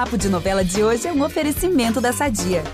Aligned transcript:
Papo 0.00 0.16
de 0.16 0.30
Novela 0.30 0.64
de 0.64 0.82
hoje 0.82 1.06
é 1.06 1.12
um 1.12 1.22
oferecimento 1.22 2.00
da 2.00 2.10
Sadia. 2.10 2.64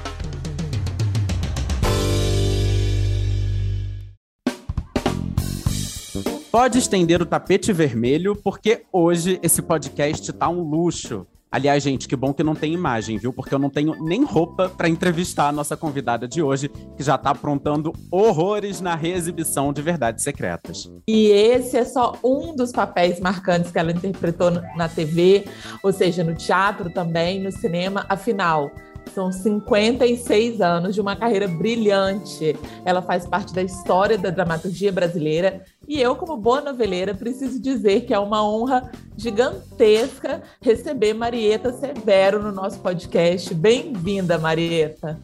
Pode 6.53 6.79
estender 6.79 7.21
o 7.21 7.27
tapete 7.27 7.73
vermelho, 7.73 8.37
porque 8.37 8.85
hoje 8.93 9.41
esse 9.43 9.61
podcast 9.61 10.33
tá 10.35 10.49
um 10.49 10.63
luxo. 10.63 11.27
Aliás, 11.51 11.83
gente, 11.83 12.09
que 12.09 12.17
bom 12.17 12.35
que 12.35 12.43
não 12.43 12.55
tem 12.55 12.73
imagem, 12.73 13.19
viu? 13.19 13.33
Porque 13.33 13.55
eu 13.55 13.59
não 13.59 13.71
tenho 13.71 13.95
nem 14.05 14.25
roupa 14.25 14.69
para 14.69 14.89
entrevistar 14.89 15.49
a 15.49 15.53
nossa 15.53 15.77
convidada 15.77 16.27
de 16.27 16.43
hoje, 16.43 16.69
que 16.69 17.03
já 17.03 17.17
tá 17.17 17.31
aprontando 17.31 17.93
horrores 18.11 18.81
na 18.81 18.95
reexibição 18.95 19.73
de 19.73 19.81
Verdades 19.81 20.25
Secretas. 20.25 20.91
E 21.09 21.29
esse 21.29 21.77
é 21.77 21.85
só 21.85 22.15
um 22.23 22.55
dos 22.55 22.73
papéis 22.73 23.21
marcantes 23.21 23.71
que 23.71 23.79
ela 23.79 23.93
interpretou 23.93 24.51
na 24.51 24.89
TV, 24.89 25.47
ou 25.83 25.93
seja, 25.93 26.25
no 26.25 26.35
teatro 26.35 26.91
também, 26.91 27.41
no 27.41 27.53
cinema. 27.53 28.05
Afinal, 28.09 28.71
são 29.15 29.33
56 29.33 30.61
anos 30.61 30.95
de 30.95 31.01
uma 31.01 31.17
carreira 31.17 31.49
brilhante. 31.49 32.57
Ela 32.85 33.01
faz 33.03 33.27
parte 33.27 33.55
da 33.55 33.63
história 33.63 34.19
da 34.19 34.31
dramaturgia 34.31 34.93
brasileira. 34.93 35.65
E 35.89 36.01
eu, 36.01 36.17
como 36.17 36.37
boa 36.37 36.61
noveleira, 36.61 37.15
preciso 37.15 37.61
dizer 37.61 38.03
que 38.03 38.13
é 38.13 38.19
uma 38.19 38.47
honra 38.47 38.91
gigantesca 39.17 40.43
receber 40.61 41.15
Marieta 41.15 41.73
Severo 41.73 42.43
no 42.43 42.53
nosso 42.53 42.81
podcast. 42.81 43.55
Bem-vinda, 43.55 44.39
Marieta. 44.39 45.19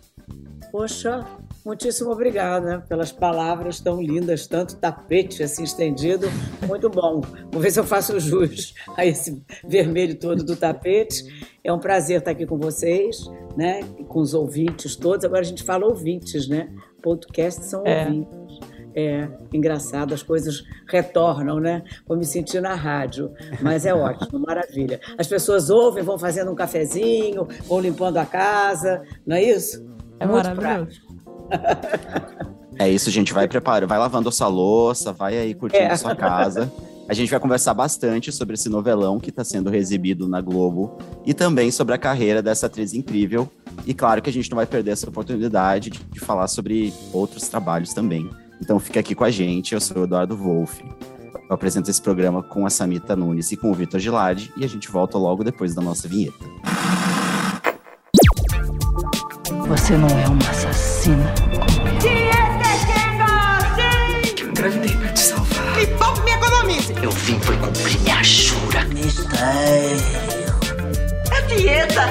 Poxa, 0.71 1.27
Muitíssimo 1.65 2.11
obrigada 2.11 2.81
pelas 2.89 3.13
palavras 3.13 3.79
tão 3.79 4.03
lindas, 4.03 4.49
tanto 4.49 4.77
tapete 4.77 5.45
assim 5.45 5.63
estendido, 5.63 6.27
muito 6.67 6.91
bom. 6.91 7.21
Vou 7.53 7.63
ver 7.63 7.71
se 7.71 7.79
eu 7.79 7.85
faço 7.85 8.19
jus 8.19 8.75
a 8.97 9.07
esse 9.07 9.41
vermelho 9.65 10.19
todo 10.19 10.43
do 10.43 10.57
tapete. 10.57 11.25
É 11.63 11.73
um 11.73 11.79
prazer 11.79 12.19
estar 12.19 12.33
aqui 12.33 12.47
com 12.47 12.59
vocês, 12.59 13.25
né? 13.57 13.81
E 13.97 14.03
com 14.03 14.21
os 14.21 14.35
ouvintes 14.35 14.97
todos. 14.97 15.25
Agora 15.25 15.43
a 15.43 15.45
gente 15.45 15.63
fala 15.63 15.87
ouvintes, 15.87 16.49
né? 16.49 16.69
Podcast 17.01 17.65
são 17.65 17.87
é. 17.87 18.05
ouvintes. 18.05 18.73
É 18.95 19.27
engraçado, 19.53 20.13
as 20.13 20.23
coisas 20.23 20.65
retornam, 20.87 21.59
né? 21.59 21.83
Vou 22.07 22.17
me 22.17 22.27
sentir 22.27 22.61
na 22.61 22.75
rádio, 22.75 23.33
mas 23.63 23.87
é 23.87 23.95
ótimo, 23.95 24.39
maravilha. 24.47 25.01
As 25.17 25.27
pessoas 25.27 25.71
ouvem, 25.71 26.03
vão 26.03 26.19
fazendo 26.19 26.51
um 26.51 26.55
cafezinho, 26.55 27.49
vão 27.67 27.81
limpando 27.81 28.19
a 28.19 28.27
casa, 28.27 29.03
não 29.25 29.37
é 29.37 29.43
isso? 29.43 29.83
É 30.21 30.27
Muito 30.27 30.45
maravilhoso. 30.45 30.61
Prático. 30.61 31.12
É 32.79 32.89
isso, 32.89 33.11
gente. 33.11 33.33
Vai 33.33 33.47
preparando, 33.47 33.89
vai 33.89 33.99
lavando 33.99 34.29
a 34.29 34.33
sua 34.33 34.49
louça, 34.49 35.13
vai 35.13 35.39
aí 35.39 35.55
curtindo 35.55 35.85
é. 35.85 35.93
a 35.93 35.97
sua 35.97 36.17
casa. 36.17 36.73
A 37.09 37.15
gente 37.15 37.31
vai 37.31 37.39
conversar 37.39 37.75
bastante 37.75 38.33
sobre 38.33 38.55
esse 38.55 38.69
novelão 38.69 39.21
que 39.21 39.31
está 39.31 39.45
sendo 39.45 39.75
exibido 39.75 40.29
na 40.29 40.41
Globo 40.41 40.97
e 41.27 41.35
também 41.35 41.71
sobre 41.71 41.95
a 41.95 41.99
carreira 41.99 42.41
dessa 42.43 42.67
atriz 42.67 42.95
incrível. 42.95 43.51
E 43.87 43.93
claro 43.93 44.23
que 44.23 44.31
a 44.31 44.33
gente 44.33 44.51
não 44.51 44.57
vai 44.57 44.67
perder 44.67 44.93
essa 44.93 45.09
oportunidade 45.09 45.91
de, 45.91 45.99
de 45.99 46.21
falar 46.21 46.49
sobre 46.49 46.93
outros 47.13 47.49
trabalhos 47.49 47.93
também. 47.93 48.29
Então 48.61 48.79
fica 48.79 49.01
aqui 49.01 49.15
com 49.15 49.25
a 49.25 49.31
gente, 49.31 49.75
eu 49.75 49.81
sou 49.81 49.99
o 49.99 50.05
Eduardo 50.05 50.37
Wolff. 50.37 50.83
Eu 51.49 51.55
apresento 51.55 51.91
esse 51.91 52.01
programa 52.01 52.43
com 52.43 52.65
a 52.65 52.71
Samita 52.71 53.15
Nunes 53.15 53.53
e 53.53 53.57
com 53.57 53.71
o 53.71 53.75
Vitor 53.75 54.01
Gilardi 54.01 54.53
e 54.57 54.65
a 54.65 54.69
gente 54.69 54.89
volta 54.89 55.19
logo 55.19 55.45
depois 55.45 55.75
da 55.75 55.83
nossa 55.83 56.09
vinheta. 56.09 56.45
Você 59.69 59.97
não 59.97 60.09
é 60.09 60.29
uma 60.29 60.51
assassina 60.51 60.92
como 61.03 61.23
eu. 61.23 61.33
Que 64.35 64.43
eu 64.43 64.49
engravidei 64.49 64.97
pra 64.97 65.13
te 65.13 65.21
salvar. 65.21 65.77
Me 65.77 65.87
poupe 65.87 66.21
me 66.23 66.31
economize. 66.31 66.95
Eu 67.03 67.11
vim 67.11 67.41
foi 67.41 67.57
cumprir 67.57 68.01
minha 68.01 68.23
jura. 68.23 68.85
Mistério. 68.85 69.97
É 71.31 71.43
dieta. 71.43 72.03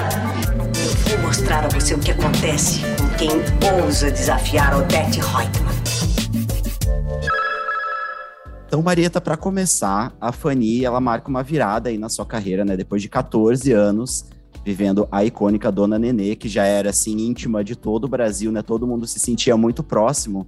Eu 1.10 1.18
vou 1.18 1.28
mostrar 1.28 1.66
a 1.66 1.70
você 1.70 1.94
o 1.94 2.00
que 2.00 2.12
acontece 2.12 2.82
com 3.00 3.08
quem 3.18 3.32
ousa 3.82 4.12
desafiar 4.12 4.76
Odette 4.78 5.20
Reutemann. 5.20 5.72
Então, 8.68 8.82
Marieta, 8.82 9.20
para 9.20 9.36
começar, 9.36 10.14
a 10.20 10.32
Fanny, 10.32 10.86
ela 10.86 11.02
marca 11.02 11.30
uma 11.30 11.44
virada 11.44 11.90
aí 11.90 11.98
na 11.98 12.08
sua 12.08 12.26
carreira, 12.26 12.64
né? 12.64 12.78
Depois 12.78 13.02
de 13.02 13.10
14 13.10 13.72
anos, 13.74 14.26
vivendo 14.64 15.08
a 15.12 15.26
icônica 15.26 15.72
Dona 15.72 15.98
Nenê, 15.98 16.36
que 16.36 16.48
já 16.48 16.66
era 16.66 16.90
assim 16.90 17.18
íntima 17.28 17.64
de 17.64 17.76
todo 17.76 18.06
o 18.06 18.08
Brasil, 18.08 18.52
né? 18.52 18.62
Todo 18.62 18.88
mundo 18.88 19.08
se 19.08 19.20
sentia 19.20 19.58
muito 19.58 19.84
próximo 19.84 20.48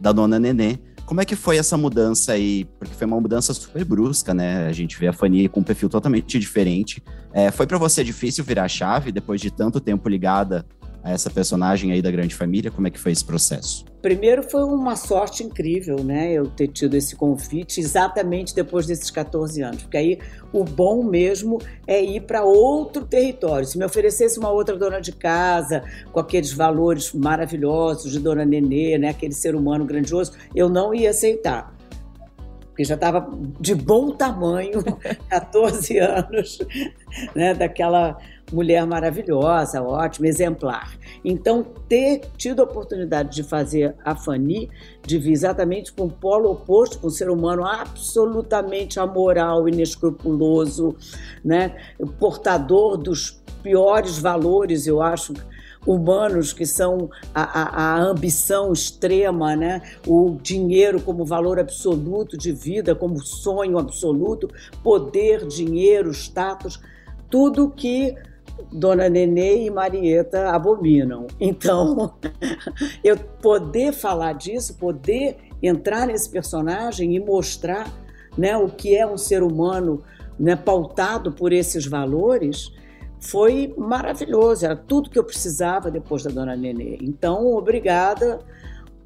da 0.00 0.12
Dona 0.12 0.38
Nenê. 0.38 0.78
Como 1.06 1.20
é 1.20 1.24
que 1.24 1.36
foi 1.36 1.58
essa 1.58 1.76
mudança 1.76 2.32
aí? 2.32 2.64
Porque 2.78 2.94
foi 2.94 3.06
uma 3.06 3.20
mudança 3.20 3.52
super 3.52 3.84
brusca, 3.84 4.32
né? 4.32 4.66
A 4.66 4.72
gente 4.72 4.98
vê 4.98 5.06
a 5.06 5.12
Fanny 5.12 5.48
com 5.48 5.60
um 5.60 5.62
perfil 5.62 5.88
totalmente 5.88 6.38
diferente. 6.38 7.02
É, 7.32 7.50
foi 7.50 7.66
para 7.66 7.76
você 7.76 8.02
difícil 8.02 8.42
virar 8.42 8.64
a 8.64 8.68
chave 8.68 9.12
depois 9.12 9.40
de 9.40 9.50
tanto 9.50 9.80
tempo 9.80 10.08
ligada 10.08 10.64
a 11.04 11.10
essa 11.10 11.28
personagem 11.28 11.92
aí 11.92 12.00
da 12.00 12.10
grande 12.10 12.34
família? 12.34 12.70
Como 12.70 12.86
é 12.86 12.90
que 12.90 12.98
foi 12.98 13.12
esse 13.12 13.24
processo? 13.24 13.84
Primeiro 14.00 14.42
foi 14.42 14.64
uma 14.64 14.96
sorte 14.96 15.44
incrível, 15.44 16.02
né? 16.02 16.32
Eu 16.32 16.46
ter 16.46 16.68
tido 16.68 16.94
esse 16.94 17.14
convite 17.14 17.78
exatamente 17.78 18.54
depois 18.54 18.86
desses 18.86 19.10
14 19.10 19.62
anos, 19.62 19.82
porque 19.82 19.98
aí 19.98 20.18
o 20.52 20.64
bom 20.64 21.04
mesmo 21.04 21.60
é 21.86 22.02
ir 22.02 22.22
para 22.22 22.42
outro 22.42 23.04
território. 23.04 23.66
Se 23.66 23.78
me 23.78 23.84
oferecesse 23.84 24.38
uma 24.38 24.50
outra 24.50 24.76
dona 24.76 24.98
de 24.98 25.12
casa 25.12 25.84
com 26.10 26.20
aqueles 26.20 26.52
valores 26.52 27.12
maravilhosos 27.12 28.10
de 28.10 28.18
Dona 28.18 28.44
Nenê, 28.44 28.96
né? 28.96 29.10
Aquele 29.10 29.34
ser 29.34 29.54
humano 29.54 29.84
grandioso, 29.84 30.32
eu 30.54 30.68
não 30.70 30.94
ia 30.94 31.10
aceitar 31.10 31.74
porque 32.74 32.82
já 32.82 32.96
estava 32.96 33.30
de 33.60 33.72
bom 33.72 34.10
tamanho, 34.10 34.82
14 35.30 35.96
anos, 35.98 36.58
né, 37.32 37.54
daquela 37.54 38.18
mulher 38.52 38.86
maravilhosa, 38.86 39.82
ótima, 39.82 40.28
exemplar. 40.28 40.96
Então, 41.24 41.64
ter 41.88 42.22
tido 42.36 42.60
a 42.60 42.64
oportunidade 42.64 43.34
de 43.34 43.42
fazer 43.42 43.94
a 44.04 44.14
Fanny, 44.14 44.70
de 45.06 45.18
vir 45.18 45.32
exatamente 45.32 45.92
para 45.92 46.04
um 46.04 46.08
polo 46.08 46.52
oposto, 46.52 46.98
com 46.98 47.06
um 47.06 47.10
ser 47.10 47.30
humano 47.30 47.64
absolutamente 47.64 49.00
amoral, 49.00 49.68
inescrupuloso, 49.68 50.96
né? 51.44 51.76
portador 52.18 52.96
dos 52.96 53.42
piores 53.62 54.18
valores, 54.18 54.86
eu 54.86 55.00
acho, 55.00 55.32
humanos 55.86 56.52
que 56.52 56.66
são 56.66 57.10
a, 57.34 57.42
a, 57.42 57.84
a, 57.84 58.00
ambição 58.00 58.72
extrema, 58.72 59.54
né? 59.54 59.82
o 60.06 60.36
dinheiro 60.42 61.00
como 61.00 61.24
valor 61.24 61.58
absoluto 61.58 62.36
de 62.36 62.52
vida, 62.52 62.94
como 62.94 63.22
sonho 63.24 63.78
absoluto, 63.78 64.48
poder, 64.82 65.46
dinheiro, 65.46 66.10
status, 66.10 66.80
tudo 67.28 67.70
que 67.70 68.14
Dona 68.72 69.08
Nenê 69.08 69.66
e 69.66 69.70
Marieta 69.70 70.50
abominam. 70.50 71.26
Então, 71.40 72.14
eu 73.02 73.16
poder 73.16 73.92
falar 73.92 74.34
disso, 74.34 74.74
poder 74.74 75.36
entrar 75.62 76.06
nesse 76.06 76.28
personagem 76.28 77.14
e 77.14 77.20
mostrar 77.20 77.90
né, 78.36 78.56
o 78.56 78.68
que 78.68 78.96
é 78.96 79.06
um 79.06 79.16
ser 79.16 79.42
humano 79.42 80.02
né, 80.38 80.56
pautado 80.56 81.32
por 81.32 81.52
esses 81.52 81.86
valores, 81.86 82.72
foi 83.20 83.72
maravilhoso. 83.76 84.64
Era 84.64 84.76
tudo 84.76 85.08
que 85.08 85.18
eu 85.18 85.24
precisava 85.24 85.90
depois 85.90 86.22
da 86.22 86.30
Dona 86.30 86.56
Nenê. 86.56 86.98
Então, 87.00 87.54
obrigada. 87.54 88.40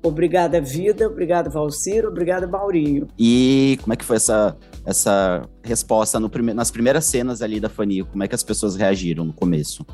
Obrigada, 0.02 0.60
Vida. 0.60 1.08
Obrigada, 1.08 1.50
Valciro. 1.50 2.08
Obrigada, 2.08 2.46
Maurinho. 2.46 3.08
E 3.18 3.78
como 3.82 3.92
é 3.92 3.96
que 3.96 4.04
foi 4.04 4.16
essa 4.16 4.56
essa 4.86 5.42
resposta 5.62 6.18
no 6.18 6.30
prime 6.30 6.54
nas 6.54 6.70
primeiras 6.70 7.04
cenas 7.04 7.42
ali 7.42 7.60
da 7.60 7.68
Fanny? 7.68 8.02
Como 8.04 8.22
é 8.22 8.28
que 8.28 8.34
as 8.34 8.42
pessoas 8.42 8.76
reagiram 8.76 9.24
no 9.24 9.32
começo? 9.32 9.84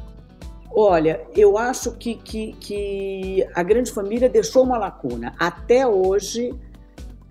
Olha, 0.77 1.21
eu 1.37 1.57
acho 1.57 1.93
que, 1.93 2.17
que, 2.17 2.53
que 2.55 3.47
a 3.55 3.63
grande 3.63 3.93
família 3.93 4.29
deixou 4.29 4.65
uma 4.65 4.77
lacuna. 4.77 5.33
Até 5.39 5.87
hoje, 5.87 6.53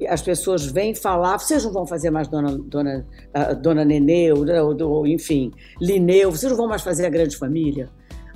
as 0.07 0.21
pessoas 0.21 0.65
vêm 0.65 0.95
falar, 0.95 1.37
vocês 1.37 1.65
não 1.65 1.73
vão 1.73 1.85
fazer 1.85 2.09
mais 2.09 2.29
Dona, 2.29 2.57
dona, 2.57 3.05
uh, 3.35 3.55
dona 3.55 3.83
Nenê, 3.83 4.31
ou, 4.31 4.45
ou, 4.87 5.05
enfim, 5.05 5.51
Lineu, 5.81 6.31
vocês 6.31 6.51
não 6.51 6.57
vão 6.57 6.67
mais 6.67 6.81
fazer 6.81 7.05
a 7.05 7.09
grande 7.09 7.35
família? 7.35 7.89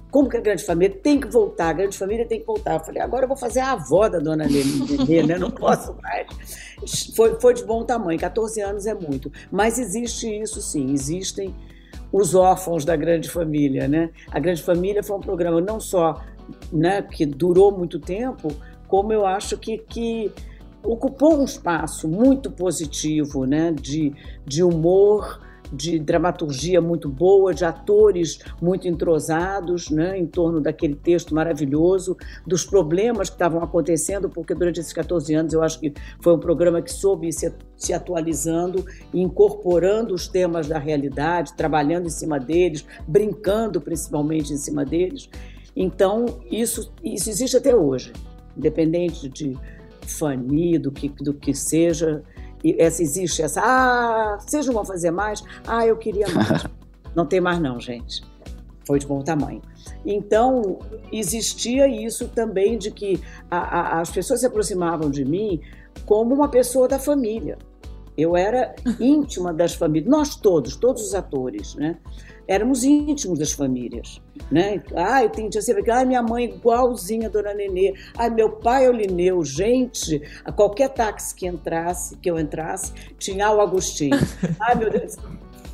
Como 0.10 0.30
que 0.30 0.38
a 0.38 0.42
grande 0.42 0.64
família 0.64 0.96
tem 0.96 1.20
que 1.20 1.28
voltar? 1.28 1.70
A 1.70 1.74
grande 1.74 1.98
família 1.98 2.26
tem 2.26 2.40
que 2.40 2.46
voltar. 2.46 2.76
Eu 2.76 2.80
falei, 2.80 3.02
agora 3.02 3.26
eu 3.26 3.28
vou 3.28 3.38
fazer 3.38 3.60
a 3.60 3.74
avó 3.74 4.08
da 4.08 4.20
dona 4.20 4.46
Nenê, 4.48 5.24
né? 5.24 5.38
Não 5.38 5.52
posso 5.52 5.96
mais. 6.02 6.28
Foi, 7.16 7.40
foi 7.40 7.54
de 7.54 7.66
bom 7.66 7.84
tamanho, 7.84 8.20
14 8.20 8.62
anos 8.62 8.86
é 8.86 8.94
muito. 8.94 9.32
Mas 9.52 9.78
existe 9.78 10.28
isso 10.28 10.62
sim, 10.62 10.92
existem 10.92 11.54
os 12.12 12.36
órfãos 12.36 12.86
da 12.86 12.96
grande 12.96 13.30
família, 13.30 13.88
né? 13.88 14.12
A 14.32 14.40
grande 14.40 14.64
família 14.64 15.04
foi 15.04 15.18
um 15.18 15.22
programa 15.22 15.60
não 15.60 15.80
só 15.80 16.22
né, 16.72 17.02
que 17.02 17.26
durou 17.26 17.78
muito 17.78 18.00
tempo, 18.00 18.50
como 18.88 19.12
eu 19.12 19.26
acho 19.26 19.58
que, 19.58 19.78
que 19.78 20.32
ocupou 20.84 21.42
um 21.42 21.44
espaço 21.44 22.08
muito 22.08 22.50
positivo, 22.50 23.46
né? 23.46 23.72
De, 23.74 24.14
de 24.46 24.64
humor, 24.64 25.42
de 25.72 26.00
dramaturgia 26.00 26.82
muito 26.82 27.10
boa, 27.10 27.54
de 27.54 27.66
atores 27.66 28.40
muito 28.62 28.88
entrosados 28.88 29.90
né, 29.90 30.18
em 30.18 30.26
torno 30.26 30.60
daquele 30.62 30.96
texto 30.96 31.34
maravilhoso, 31.34 32.18
dos 32.46 32.66
problemas 32.66 33.30
que 33.30 33.36
estavam 33.36 33.62
acontecendo, 33.62 34.30
porque 34.30 34.54
durante 34.54 34.80
esses 34.80 34.94
14 34.94 35.34
anos 35.34 35.54
eu 35.54 35.62
acho 35.62 35.80
que 35.80 35.94
foi 36.22 36.34
um 36.34 36.40
programa 36.40 36.82
que 36.82 36.92
soube 36.92 37.32
se, 37.32 37.54
se 37.76 37.94
atualizando 37.94 38.86
incorporando 39.14 40.14
os 40.14 40.28
temas 40.28 40.68
da 40.68 40.78
realidade, 40.78 41.56
trabalhando 41.56 42.08
em 42.08 42.12
cima 42.12 42.40
deles, 42.40 42.86
brincando 43.08 43.82
principalmente 43.82 44.54
em 44.54 44.58
cima 44.58 44.86
deles. 44.86 45.30
Então, 45.76 46.40
isso, 46.50 46.92
isso 47.04 47.30
existe 47.30 47.58
até 47.58 47.76
hoje, 47.76 48.12
independente 48.56 49.30
de 49.30 49.58
Fanny, 50.02 50.78
do 50.78 50.92
que, 50.92 51.10
do 51.10 51.34
que 51.34 51.54
seja 51.54 52.24
essa 52.78 53.02
existe 53.02 53.42
essa, 53.42 53.62
ah, 53.64 54.38
vocês 54.40 54.66
não 54.66 54.74
vão 54.74 54.86
fazer 54.86 55.12
mais? 55.12 55.44
Ah, 55.66 55.86
eu 55.86 55.98
queria 55.98 56.28
mais. 56.30 56.66
não 57.16 57.26
tem 57.26 57.40
mais 57.40 57.60
não, 57.60 57.80
gente. 57.80 58.24
Foi 58.86 59.00
de 59.00 59.06
bom 59.06 59.22
tamanho. 59.22 59.62
Então, 60.06 60.80
existia 61.12 61.88
isso 61.88 62.28
também 62.30 62.78
de 62.78 62.90
que 62.90 63.22
a, 63.52 63.58
a, 63.58 64.02
as 64.02 64.10
pessoas 64.10 64.40
se 64.40 64.46
aproximavam 64.46 65.10
de 65.10 65.26
mim 65.26 65.62
como 66.06 66.34
uma 66.34 66.48
pessoa 66.48 66.88
da 66.88 66.98
família. 66.98 67.58
Eu 68.18 68.36
era 68.36 68.76
íntima 69.00 69.54
das 69.54 69.76
famílias, 69.76 70.10
nós 70.10 70.36
todos, 70.36 70.76
todos 70.76 71.04
os 71.04 71.14
atores, 71.14 71.76
né? 71.76 71.98
éramos 72.48 72.84
íntimos 72.84 73.38
das 73.38 73.52
famílias. 73.52 74.22
Né? 74.50 74.82
Ah, 74.96 75.24
eu 75.24 75.30
tinha 75.30 75.62
sempre 75.62 75.90
ah, 75.92 76.06
minha 76.06 76.24
mãe 76.24 76.46
igualzinha 76.46 77.28
a 77.28 77.30
Dona 77.30 77.54
Nenê, 77.54 77.94
ah, 78.18 78.30
meu 78.30 78.50
pai 78.50 78.86
é 78.86 78.90
o 78.90 78.94
Lineu, 78.94 79.44
gente, 79.44 80.22
a 80.46 80.52
qualquer 80.52 80.90
táxi 80.90 81.36
que 81.36 81.46
entrasse, 81.46 82.16
que 82.18 82.32
eu 82.32 82.40
entrasse, 82.40 82.94
tinha 83.20 83.52
o 83.52 83.60
Agostinho. 83.60 84.18
ah, 84.60 84.74
meu 84.74 84.90
Deus, 84.90 85.18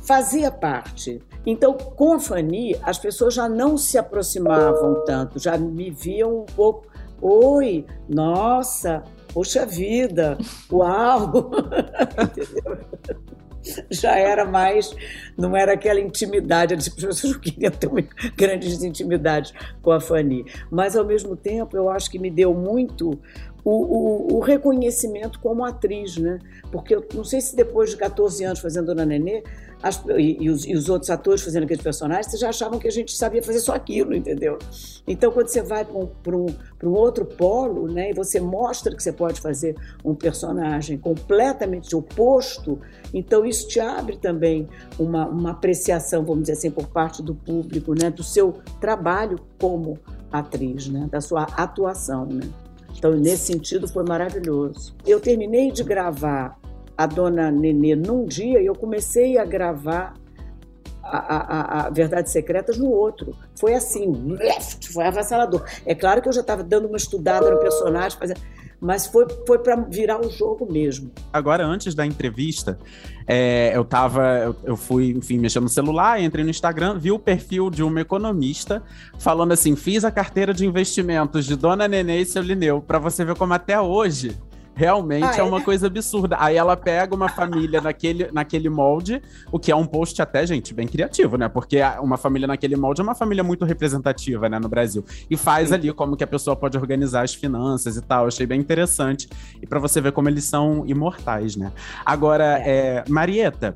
fazia 0.02 0.50
parte. 0.50 1.22
Então, 1.46 1.74
com 1.74 2.14
a 2.14 2.18
Fanny, 2.20 2.76
as 2.82 2.98
pessoas 2.98 3.34
já 3.34 3.48
não 3.48 3.78
se 3.78 3.96
aproximavam 3.96 5.04
tanto, 5.04 5.38
já 5.38 5.56
me 5.56 5.90
viam 5.90 6.40
um 6.40 6.46
pouco, 6.46 6.86
oi, 7.20 7.86
nossa, 8.08 9.04
poxa 9.34 9.66
vida, 9.66 10.38
uau! 10.72 11.50
Já 13.90 14.16
era 14.16 14.44
mais, 14.44 14.94
não 15.38 15.56
era 15.56 15.72
aquela 15.72 15.98
intimidade, 15.98 16.74
as 16.74 16.88
pessoas 16.88 17.24
não 17.24 17.40
queriam 17.40 17.72
ter 17.72 17.88
grandes 18.36 18.82
intimidades 18.82 19.52
com 19.82 19.90
a 19.90 20.00
Fanny. 20.00 20.44
Mas, 20.70 20.96
ao 20.96 21.04
mesmo 21.04 21.34
tempo, 21.34 21.76
eu 21.76 21.88
acho 21.88 22.10
que 22.10 22.18
me 22.18 22.30
deu 22.30 22.54
muito 22.54 23.18
o, 23.64 23.70
o, 23.70 24.36
o, 24.36 24.40
reconhecimento 24.40 25.40
como 25.40 25.64
atriz, 25.64 26.18
né? 26.18 26.38
Porque 26.70 26.94
eu 26.94 27.04
não 27.14 27.24
sei 27.24 27.40
se 27.40 27.56
depois 27.56 27.90
de 27.90 27.96
14 27.96 28.44
anos 28.44 28.60
fazendo 28.60 28.86
Dona 28.86 29.06
Nenê, 29.06 29.42
as, 29.84 30.02
e, 30.16 30.44
e, 30.44 30.48
os, 30.48 30.66
e, 30.66 30.74
os, 30.74 30.88
outros 30.88 31.10
atores 31.10 31.42
fazendo 31.42 31.64
aqueles 31.64 31.82
personagens, 31.82 32.28
vocês 32.28 32.40
já 32.40 32.48
achavam 32.48 32.78
que 32.78 32.88
a 32.88 32.90
gente 32.90 33.14
sabia 33.14 33.42
fazer 33.42 33.60
só 33.60 33.74
aquilo, 33.74 34.14
entendeu? 34.14 34.58
Então, 35.06 35.30
quando 35.30 35.48
você 35.48 35.62
vai 35.62 35.84
para 35.84 35.94
um, 35.94 36.08
um, 36.26 36.46
um 36.84 36.92
outro 36.92 37.26
polo, 37.26 37.86
né, 37.86 38.10
e 38.10 38.14
você 38.14 38.40
mostra 38.40 38.96
que 38.96 39.02
você 39.02 39.12
pode 39.12 39.42
fazer 39.42 39.76
um 40.02 40.14
personagem 40.14 40.96
completamente 40.96 41.94
oposto, 41.94 42.80
então 43.12 43.44
isso 43.44 43.68
te 43.68 43.78
abre 43.78 44.16
também 44.16 44.66
uma, 44.98 45.28
uma 45.28 45.50
apreciação, 45.50 46.24
vamos 46.24 46.44
dizer 46.44 46.54
assim, 46.54 46.70
por 46.70 46.86
parte 46.86 47.22
do 47.22 47.34
público, 47.34 47.92
né, 47.94 48.08
do 48.08 48.22
seu 48.22 48.54
trabalho 48.80 49.38
como 49.60 49.98
atriz, 50.32 50.88
né, 50.88 51.06
da 51.10 51.20
sua 51.20 51.42
atuação, 51.42 52.24
né? 52.24 52.48
Então, 52.96 53.12
nesse 53.12 53.52
sentido, 53.52 53.86
foi 53.86 54.04
maravilhoso. 54.04 54.94
Eu 55.04 55.20
terminei 55.20 55.70
de 55.70 55.82
gravar 55.82 56.58
a 56.96 57.06
Dona 57.06 57.50
Nenê 57.50 57.94
num 57.94 58.24
dia 58.24 58.60
e 58.60 58.66
eu 58.66 58.74
comecei 58.74 59.38
a 59.38 59.44
gravar 59.44 60.14
a, 61.02 61.18
a, 61.18 61.86
a 61.86 61.90
Verdades 61.90 62.32
Secretas 62.32 62.78
no 62.78 62.88
outro. 62.88 63.36
Foi 63.58 63.74
assim, 63.74 64.10
left, 64.28 64.92
foi 64.92 65.04
avassalador. 65.04 65.64
É 65.84 65.94
claro 65.94 66.22
que 66.22 66.28
eu 66.28 66.32
já 66.32 66.40
estava 66.40 66.62
dando 66.62 66.88
uma 66.88 66.96
estudada 66.96 67.50
no 67.50 67.58
personagem, 67.58 68.18
fazendo 68.18 68.40
mas 68.84 69.06
foi, 69.06 69.26
foi 69.46 69.58
para 69.58 69.76
virar 69.76 70.20
o 70.20 70.30
jogo 70.30 70.70
mesmo. 70.70 71.10
Agora, 71.32 71.64
antes 71.64 71.94
da 71.94 72.04
entrevista, 72.04 72.78
é, 73.26 73.72
eu 73.74 73.82
tava, 73.82 74.38
eu, 74.38 74.56
eu, 74.62 74.76
fui, 74.76 75.10
enfim, 75.10 75.38
mexendo 75.38 75.62
no 75.62 75.68
celular, 75.70 76.20
entrei 76.20 76.44
no 76.44 76.50
Instagram, 76.50 76.98
vi 76.98 77.10
o 77.10 77.18
perfil 77.18 77.70
de 77.70 77.82
uma 77.82 78.02
economista 78.02 78.82
falando 79.18 79.52
assim: 79.52 79.74
fiz 79.74 80.04
a 80.04 80.10
carteira 80.10 80.52
de 80.52 80.66
investimentos 80.66 81.46
de 81.46 81.56
Dona 81.56 81.88
Nenê 81.88 82.20
e 82.20 82.26
seu 82.26 82.42
Lineu, 82.42 82.82
para 82.82 82.98
você 82.98 83.24
ver 83.24 83.34
como 83.36 83.54
até 83.54 83.80
hoje 83.80 84.36
Realmente 84.74 85.24
ah, 85.24 85.36
é? 85.36 85.40
é 85.40 85.42
uma 85.42 85.60
coisa 85.60 85.86
absurda. 85.86 86.36
Aí 86.38 86.56
ela 86.56 86.76
pega 86.76 87.14
uma 87.14 87.28
família 87.28 87.80
naquele, 87.80 88.30
naquele 88.32 88.68
molde, 88.68 89.22
o 89.50 89.58
que 89.58 89.72
é 89.72 89.76
um 89.76 89.86
post 89.86 90.20
até, 90.20 90.46
gente, 90.46 90.74
bem 90.74 90.86
criativo, 90.86 91.36
né? 91.36 91.48
Porque 91.48 91.80
uma 92.00 92.16
família 92.16 92.46
naquele 92.46 92.76
molde 92.76 93.00
é 93.00 93.04
uma 93.04 93.14
família 93.14 93.42
muito 93.42 93.64
representativa, 93.64 94.48
né, 94.48 94.58
no 94.58 94.68
Brasil. 94.68 95.04
E 95.30 95.36
faz 95.36 95.68
Sim. 95.68 95.74
ali 95.74 95.92
como 95.92 96.16
que 96.16 96.24
a 96.24 96.26
pessoa 96.26 96.54
pode 96.54 96.76
organizar 96.76 97.22
as 97.22 97.34
finanças 97.34 97.96
e 97.96 98.02
tal. 98.02 98.22
Eu 98.22 98.28
achei 98.28 98.46
bem 98.46 98.60
interessante. 98.60 99.28
E 99.62 99.66
para 99.66 99.78
você 99.78 100.00
ver 100.00 100.12
como 100.12 100.28
eles 100.28 100.44
são 100.44 100.84
imortais, 100.86 101.56
né? 101.56 101.72
Agora, 102.04 102.60
é. 102.64 102.74
É, 102.84 103.04
Marieta, 103.08 103.74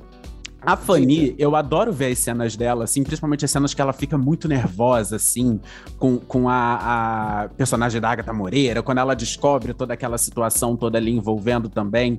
a 0.60 0.76
Fanny, 0.76 1.34
eu 1.38 1.54
adoro 1.54 1.92
ver 1.92 2.12
as 2.12 2.18
cenas 2.18 2.56
dela, 2.56 2.84
assim, 2.84 3.04
principalmente 3.04 3.44
as 3.44 3.50
cenas 3.50 3.72
que 3.72 3.80
ela 3.80 3.92
fica 3.92 4.18
muito 4.18 4.48
nervosa, 4.48 5.16
assim, 5.16 5.60
com, 5.98 6.18
com 6.18 6.48
a, 6.48 7.44
a 7.44 7.48
personagem 7.50 8.00
da 8.00 8.10
Agatha 8.10 8.32
Moreira, 8.32 8.82
quando 8.82 8.98
ela 8.98 9.14
descobre 9.14 9.72
toda 9.72 9.94
aquela 9.94 10.18
situação 10.18 10.76
toda 10.76 10.98
ali 10.98 11.12
envolvendo 11.12 11.68
também 11.68 12.18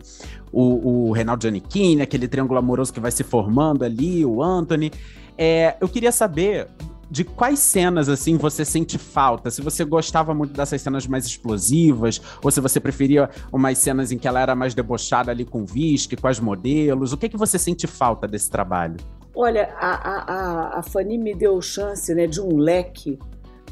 o, 0.54 1.10
o 1.10 1.12
Reinaldo 1.12 1.44
Giannichini, 1.44 2.02
aquele 2.02 2.28
triângulo 2.28 2.58
amoroso 2.58 2.94
que 2.94 3.00
vai 3.00 3.12
se 3.12 3.24
formando 3.24 3.84
ali, 3.84 4.26
o 4.26 4.42
Anthony. 4.42 4.92
É, 5.38 5.76
eu 5.82 5.90
queria 5.90 6.12
saber 6.12 6.68
de 7.10 7.24
quais 7.24 7.60
cenas 7.60 8.08
assim 8.08 8.38
você 8.38 8.64
sente 8.64 8.98
falta? 8.98 9.50
Se 9.50 9.62
você 9.62 9.84
gostava 9.84 10.34
muito 10.34 10.54
dessas 10.54 10.82
cenas 10.82 11.08
mais 11.08 11.26
explosivas, 11.26 12.22
ou 12.44 12.52
se 12.52 12.62
você 12.62 12.80
preferia 12.80 13.30
umas 13.52 13.78
cenas 13.78 14.12
em 14.12 14.18
que 14.18 14.28
ela 14.28 14.40
era 14.40 14.56
mais 14.56 14.74
debochada 14.74 15.32
ali 15.32 15.44
com 15.44 15.64
o 15.64 15.66
Visque, 15.66 16.16
com 16.16 16.28
as 16.28 16.40
modelos, 16.40 17.12
o 17.12 17.18
que 17.18 17.30
que 17.30 17.38
você 17.38 17.58
sente 17.58 17.88
falta 17.88 18.28
desse 18.28 18.50
trabalho? 18.50 18.98
Olha, 19.36 19.74
a, 19.80 20.76
a, 20.76 20.80
a 20.80 20.84
Fanny 20.84 21.18
me 21.18 21.34
deu 21.34 21.62
chance 21.62 22.14
né, 22.14 22.28
de 22.28 22.42
um 22.42 22.58
leque 22.58 23.18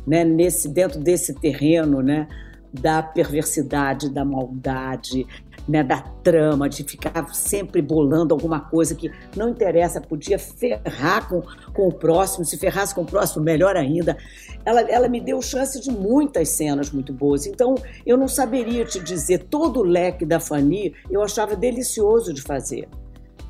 né, 0.05 0.23
nesse, 0.23 0.67
dentro 0.69 0.99
desse 0.99 1.33
terreno, 1.33 2.01
né? 2.01 2.27
da 2.73 3.01
perversidade, 3.01 4.09
da 4.09 4.23
maldade, 4.23 5.25
né, 5.67 5.83
da 5.83 6.01
trama, 6.23 6.69
de 6.69 6.83
ficar 6.83 7.33
sempre 7.33 7.81
bolando 7.81 8.33
alguma 8.33 8.59
coisa 8.59 8.95
que 8.95 9.11
não 9.35 9.49
interessa, 9.49 9.99
podia 9.99 10.39
ferrar 10.39 11.27
com, 11.27 11.41
com 11.73 11.87
o 11.87 11.93
próximo, 11.93 12.45
se 12.45 12.57
ferrasse 12.57 12.95
com 12.95 13.01
o 13.01 13.05
próximo, 13.05 13.43
melhor 13.43 13.75
ainda. 13.75 14.17
Ela, 14.63 14.81
ela 14.81 15.09
me 15.09 15.19
deu 15.19 15.41
chance 15.41 15.79
de 15.81 15.91
muitas 15.91 16.49
cenas 16.49 16.89
muito 16.91 17.11
boas, 17.11 17.45
então 17.45 17.75
eu 18.05 18.17
não 18.17 18.27
saberia 18.27 18.85
te 18.85 18.99
dizer 18.99 19.45
todo 19.45 19.81
o 19.81 19.83
leque 19.83 20.25
da 20.25 20.39
Fanny, 20.39 20.93
eu 21.11 21.21
achava 21.21 21.55
delicioso 21.55 22.33
de 22.33 22.41
fazer. 22.41 22.87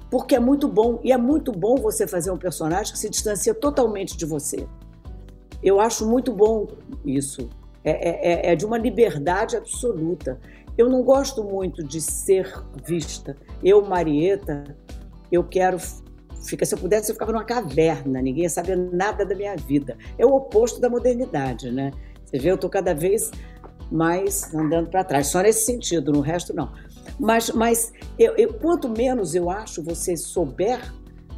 Porque 0.10 0.36
é 0.36 0.40
muito 0.40 0.68
bom, 0.68 1.00
e 1.04 1.12
é 1.12 1.18
muito 1.18 1.52
bom 1.52 1.76
você 1.76 2.08
fazer 2.08 2.32
um 2.32 2.38
personagem 2.38 2.94
que 2.94 3.00
se 3.00 3.10
distancia 3.10 3.54
totalmente 3.54 4.16
de 4.16 4.26
você. 4.26 4.66
Eu 5.62 5.80
acho 5.80 6.08
muito 6.08 6.32
bom 6.32 6.68
isso. 7.06 7.50
É, 7.84 7.92
é, 7.92 8.50
é, 8.50 8.52
é 8.54 8.56
de 8.56 8.66
uma 8.66 8.78
liberdade 8.78 9.56
absoluta. 9.56 10.40
Eu 10.78 10.90
não 10.90 11.04
gosto 11.04 11.44
muito 11.44 11.84
de 11.84 12.00
ser 12.00 12.54
vista. 12.86 13.36
Eu, 13.64 13.82
Marieta, 13.82 14.64
eu 15.32 15.44
quero. 15.44 15.78
Fica, 16.46 16.66
se 16.66 16.76
eu 16.76 16.80
pudesse, 16.80 17.12
eu 17.12 17.16
ficava 17.16 17.32
numa 17.32 17.44
caverna, 17.44 18.22
ninguém 18.22 18.44
ia 18.44 18.50
saber 18.50 18.78
nada 18.78 19.26
da 19.26 19.36
minha 19.36 19.56
vida. 19.56 19.98
É 20.18 20.26
o 20.26 20.36
oposto 20.36 20.80
da 20.80 20.90
modernidade, 20.90 21.72
né? 21.72 21.92
Você 22.24 22.38
vê, 22.38 22.52
eu 22.52 22.56
estou 22.56 22.70
cada 22.70 22.94
vez 22.94 23.32
mais 23.92 24.54
andando 24.54 24.90
para 24.90 25.04
trás, 25.04 25.28
só 25.28 25.42
nesse 25.42 25.66
sentido, 25.66 26.12
no 26.12 26.22
resto 26.22 26.54
não. 26.54 26.72
Mas, 27.20 27.50
mas 27.52 27.92
eu, 28.20 28.36
eu, 28.36 28.54
quanto 28.54 28.88
menos 28.90 29.34
eu 29.34 29.50
acho 29.50 29.82
você 29.82 30.16
souber 30.16 30.80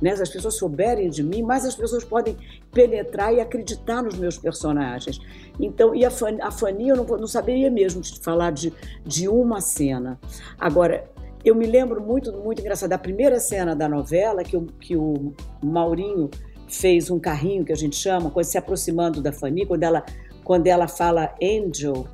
né, 0.02 0.12
as 0.12 0.30
pessoas 0.30 0.56
souberem 0.56 1.10
de 1.10 1.24
mim, 1.24 1.42
mais 1.42 1.66
as 1.66 1.76
pessoas 1.76 2.04
podem 2.04 2.36
penetrar 2.72 3.34
e 3.34 3.40
acreditar 3.40 4.02
nos 4.02 4.16
meus 4.16 4.38
personagens. 4.38 5.20
Então, 5.60 5.94
e 5.94 6.06
a 6.06 6.10
a 6.42 6.52
Fanny 6.52 6.90
eu 6.90 6.96
não, 6.96 7.06
não 7.06 7.28
saberia 7.28 7.70
mesmo 7.70 8.02
falar 8.22 8.52
de, 8.52 8.74
de 9.06 9.28
uma 9.28 9.62
cena. 9.62 10.20
Agora, 10.58 11.10
eu 11.44 11.56
me 11.56 11.66
lembro 11.66 12.02
muito, 12.02 12.32
muito 12.34 12.60
engraçado, 12.60 12.90
da 12.90 12.98
primeira 12.98 13.40
cena 13.40 13.76
da 13.76 13.88
novela, 13.88 14.44
que 14.44 14.58
o, 14.58 14.66
que 14.66 14.96
o 14.96 15.34
Maurinho 15.64 16.30
fez 16.68 17.10
um 17.10 17.20
carrinho, 17.20 17.66
que 17.66 17.72
a 17.72 17.76
gente 17.76 17.96
chama, 17.96 18.30
quando 18.30 18.46
se 18.46 18.58
aproximando 18.58 19.22
da 19.22 19.32
Fanny, 19.32 19.66
quando 19.66 19.84
ela, 19.84 20.06
quando 20.44 20.68
ela 20.68 20.88
fala 20.88 21.34
Angel, 21.42 22.06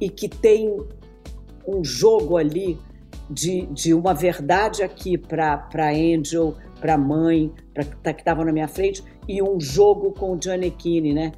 e 0.00 0.08
que 0.08 0.28
tem 0.28 0.76
um 1.66 1.84
jogo 1.84 2.36
ali 2.36 2.78
de, 3.32 3.66
de 3.66 3.94
uma 3.94 4.14
verdade 4.14 4.82
aqui 4.82 5.16
para 5.16 5.90
Angel, 5.90 6.54
para 6.80 6.94
a 6.94 6.98
mãe, 6.98 7.52
para 7.72 7.84
tá, 7.84 8.12
que 8.12 8.20
estavam 8.20 8.44
na 8.44 8.52
minha 8.52 8.68
frente, 8.68 9.02
e 9.28 9.42
um 9.42 9.58
jogo 9.58 10.12
com 10.12 10.32
o 10.36 10.40
Giannichini, 10.40 11.14
né? 11.14 11.32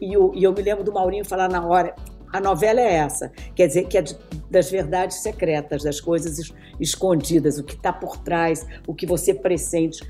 E, 0.00 0.16
o, 0.16 0.32
e 0.34 0.42
eu 0.42 0.52
me 0.52 0.62
lembro 0.62 0.84
do 0.84 0.92
Maurinho 0.92 1.24
falar 1.24 1.48
na 1.48 1.64
hora, 1.64 1.94
a 2.32 2.40
novela 2.40 2.80
é 2.80 2.94
essa, 2.94 3.32
quer 3.54 3.66
dizer 3.66 3.86
que 3.86 3.98
é 3.98 4.04
das 4.50 4.70
verdades 4.70 5.18
secretas, 5.18 5.82
das 5.82 6.00
coisas 6.00 6.52
escondidas, 6.78 7.58
o 7.58 7.64
que 7.64 7.74
está 7.74 7.92
por 7.92 8.18
trás, 8.18 8.66
o 8.86 8.94
que 8.94 9.06
você 9.06 9.34
pressente. 9.34 10.02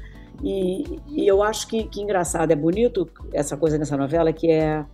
E, 0.43 1.01
e 1.09 1.27
eu 1.27 1.43
acho 1.43 1.67
que, 1.67 1.85
que 1.85 2.01
engraçado, 2.01 2.51
é 2.51 2.57
bonito 2.57 3.09
essa 3.33 3.57
coisa 3.57 3.79
nessa 3.79 3.97
novela, 3.97 4.33
que 4.33 4.51
é 4.51 4.85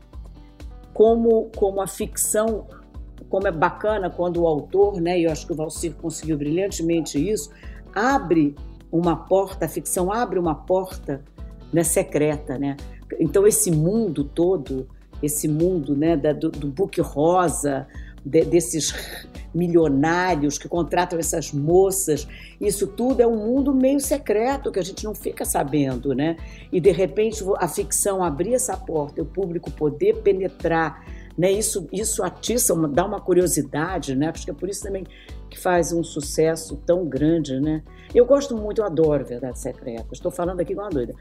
como, 0.93 1.51
como 1.57 1.81
a 1.81 1.87
ficção, 1.87 2.67
como 3.35 3.49
é 3.49 3.51
bacana 3.51 4.09
quando 4.09 4.43
o 4.43 4.47
autor, 4.47 5.01
né, 5.01 5.19
e 5.19 5.25
eu 5.25 5.33
acho 5.33 5.45
que 5.45 5.53
o 5.53 5.57
Valcir 5.57 5.93
conseguiu 5.95 6.39
brilhantemente 6.39 7.19
isso, 7.19 7.51
abre 7.93 8.55
uma 8.93 9.17
porta, 9.17 9.65
a 9.65 9.69
ficção 9.69 10.13
abre 10.13 10.39
uma 10.39 10.55
porta 10.55 11.21
né, 11.73 11.83
secreta, 11.83 12.57
né? 12.57 12.77
Então 13.19 13.45
esse 13.45 13.73
mundo 13.73 14.23
todo, 14.23 14.87
esse 15.21 15.49
mundo 15.49 15.97
né, 15.97 16.17
da, 16.17 16.33
do, 16.33 16.49
do 16.49 16.69
book 16.69 17.01
rosa, 17.01 17.89
de, 18.25 18.45
desses 18.45 18.95
milionários 19.53 20.57
que 20.57 20.69
contratam 20.69 21.19
essas 21.19 21.53
moças, 21.53 22.29
isso 22.61 22.87
tudo 22.87 23.21
é 23.21 23.27
um 23.27 23.37
mundo 23.37 23.75
meio 23.75 23.99
secreto 23.99 24.71
que 24.71 24.79
a 24.79 24.85
gente 24.85 25.03
não 25.03 25.13
fica 25.13 25.45
sabendo, 25.45 26.15
né? 26.15 26.37
E 26.71 26.81
de 26.81 26.93
repente 26.93 27.43
a 27.57 27.67
ficção 27.67 28.23
abrir 28.23 28.55
essa 28.55 28.77
porta, 28.77 29.21
o 29.23 29.27
público 29.27 29.73
poder 29.73 30.19
penetrar 30.19 31.05
né? 31.37 31.51
Isso, 31.51 31.89
isso 31.93 32.23
atiça, 32.23 32.75
uma, 32.75 32.89
dá 32.89 33.05
uma 33.05 33.21
curiosidade, 33.21 34.15
né? 34.15 34.29
Acho 34.29 34.45
que 34.45 34.51
é 34.51 34.55
por 34.55 34.69
isso 34.69 34.83
também 34.83 35.05
que 35.51 35.59
faz 35.59 35.93
um 35.93 36.03
sucesso 36.03 36.77
tão 36.85 37.07
grande, 37.07 37.61
né? 37.61 37.83
Eu 38.15 38.25
gosto 38.25 38.57
muito, 38.57 38.81
eu 38.81 38.85
adoro 38.85 39.25
Verdade 39.25 39.59
Secreta. 39.59 40.07
Estou 40.13 40.31
falando 40.31 40.61
aqui 40.61 40.75
com 40.75 40.81
uma 40.81 40.91
doida. 40.91 41.15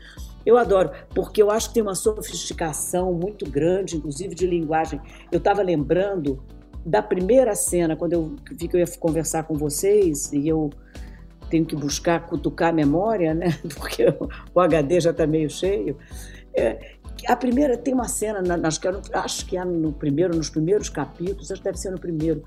Eu 0.46 0.58
adoro, 0.58 0.91
porque 1.13 1.41
eu 1.41 1.50
acho 1.50 1.70
que 1.70 1.75
tem 1.75 1.84
uma 1.84 1.96
sofisticação 1.96 3.13
muito 3.13 3.50
grande, 3.50 3.98
inclusive 3.98 4.36
de 4.36 4.46
linguagem. 4.46 5.00
Eu 5.32 5.38
estava 5.38 5.62
lembrando 5.62 6.43
da 6.86 7.01
primeira 7.01 7.55
cena, 7.55 7.96
quando 7.96 8.13
eu 8.13 8.36
vi 8.51 8.67
que 8.67 8.75
eu 8.75 8.79
ia 8.79 8.88
conversar 9.00 9.43
com 9.43 9.55
vocês, 9.55 10.32
e 10.34 10.48
eu 10.48 10.70
tenho 11.50 11.65
que 11.65 11.75
buscar, 11.75 12.25
cutucar 12.25 12.70
a 12.70 12.74
memória, 12.74 13.34
né? 13.34 13.58
Porque 13.77 14.05
o 14.53 14.60
HD 14.60 15.00
já 15.00 15.12
está 15.12 15.25
meio 15.25 15.50
cheio. 15.50 15.98
É, 16.55 16.96
a 17.27 17.36
primeira 17.36 17.77
tem 17.77 17.94
uma 17.94 18.08
cena, 18.08 18.42
acho 18.63 18.80
que, 18.80 18.88
é 18.88 18.92
no, 18.92 19.01
acho 19.13 19.46
que 19.46 19.58
é 19.58 19.65
no 19.65 19.92
primeiro, 19.92 20.36
nos 20.36 20.50
primeiros 20.50 20.89
capítulos, 20.89 21.51
acho 21.51 21.62
que 21.62 21.65
deve 21.65 21.77
ser 21.77 21.92
no 21.92 22.00
primeiro, 22.00 22.44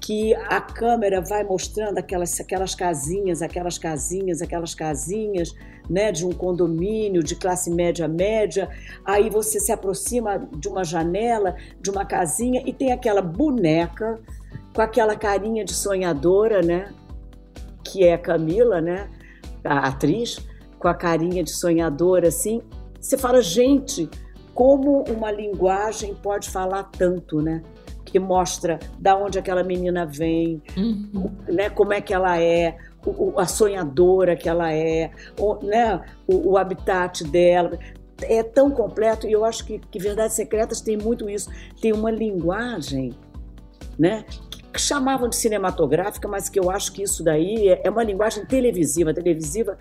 que 0.00 0.34
a 0.34 0.60
câmera 0.60 1.20
vai 1.20 1.42
mostrando 1.44 1.96
aquelas, 1.96 2.38
aquelas 2.38 2.74
casinhas, 2.74 3.40
aquelas 3.40 3.78
casinhas, 3.78 4.42
aquelas 4.42 4.74
casinhas, 4.74 5.54
né, 5.88 6.12
de 6.12 6.26
um 6.26 6.32
condomínio 6.32 7.22
de 7.22 7.34
classe 7.34 7.70
média 7.70 8.06
média. 8.06 8.68
Aí 9.04 9.30
você 9.30 9.58
se 9.58 9.72
aproxima 9.72 10.38
de 10.38 10.68
uma 10.68 10.84
janela, 10.84 11.56
de 11.80 11.90
uma 11.90 12.04
casinha 12.04 12.62
e 12.66 12.72
tem 12.72 12.92
aquela 12.92 13.22
boneca 13.22 14.20
com 14.74 14.82
aquela 14.82 15.16
carinha 15.16 15.64
de 15.64 15.72
sonhadora, 15.72 16.60
né, 16.60 16.92
que 17.82 18.04
é 18.04 18.14
a 18.14 18.18
Camila, 18.18 18.82
né, 18.82 19.08
a 19.64 19.88
atriz, 19.88 20.38
com 20.78 20.88
a 20.88 20.94
carinha 20.94 21.42
de 21.42 21.50
sonhadora 21.50 22.28
assim, 22.28 22.60
você 23.04 23.18
fala, 23.18 23.42
gente, 23.42 24.08
como 24.54 25.04
uma 25.04 25.30
linguagem 25.30 26.14
pode 26.14 26.48
falar 26.48 26.84
tanto, 26.84 27.42
né? 27.42 27.62
Que 28.02 28.18
mostra 28.18 28.78
da 28.98 29.14
onde 29.14 29.38
aquela 29.38 29.62
menina 29.62 30.06
vem, 30.06 30.62
uhum. 30.74 31.30
né? 31.46 31.68
Como 31.68 31.92
é 31.92 32.00
que 32.00 32.14
ela 32.14 32.40
é, 32.40 32.78
o, 33.04 33.38
a 33.38 33.46
sonhadora 33.46 34.34
que 34.34 34.48
ela 34.48 34.72
é, 34.72 35.10
o, 35.38 35.56
né? 35.56 36.00
O, 36.26 36.52
o, 36.52 36.56
habitat 36.56 37.24
dela. 37.24 37.78
É 38.22 38.42
tão 38.42 38.70
completo 38.70 39.28
e 39.28 39.32
eu 39.32 39.44
acho 39.44 39.66
que, 39.66 39.78
que 39.78 39.98
Verdades 39.98 40.34
Secretas 40.34 40.80
tem 40.80 40.96
muito 40.96 41.28
isso. 41.28 41.50
Tem 41.82 41.92
uma 41.92 42.10
linguagem 42.10 43.12
né, 43.98 44.24
que 44.74 44.80
chamavam 44.80 45.28
de 45.28 45.36
cinematográfica, 45.36 46.26
mas 46.26 46.48
que 46.48 46.58
eu 46.58 46.68
acho 46.68 46.92
que 46.92 47.00
isso 47.00 47.22
daí 47.22 47.68
é, 47.68 47.82
é 47.84 47.90
uma 47.90 48.02
linguagem 48.02 48.44
televisiva. 48.44 49.12
A, 49.12 49.14
televisiva, 49.14 49.78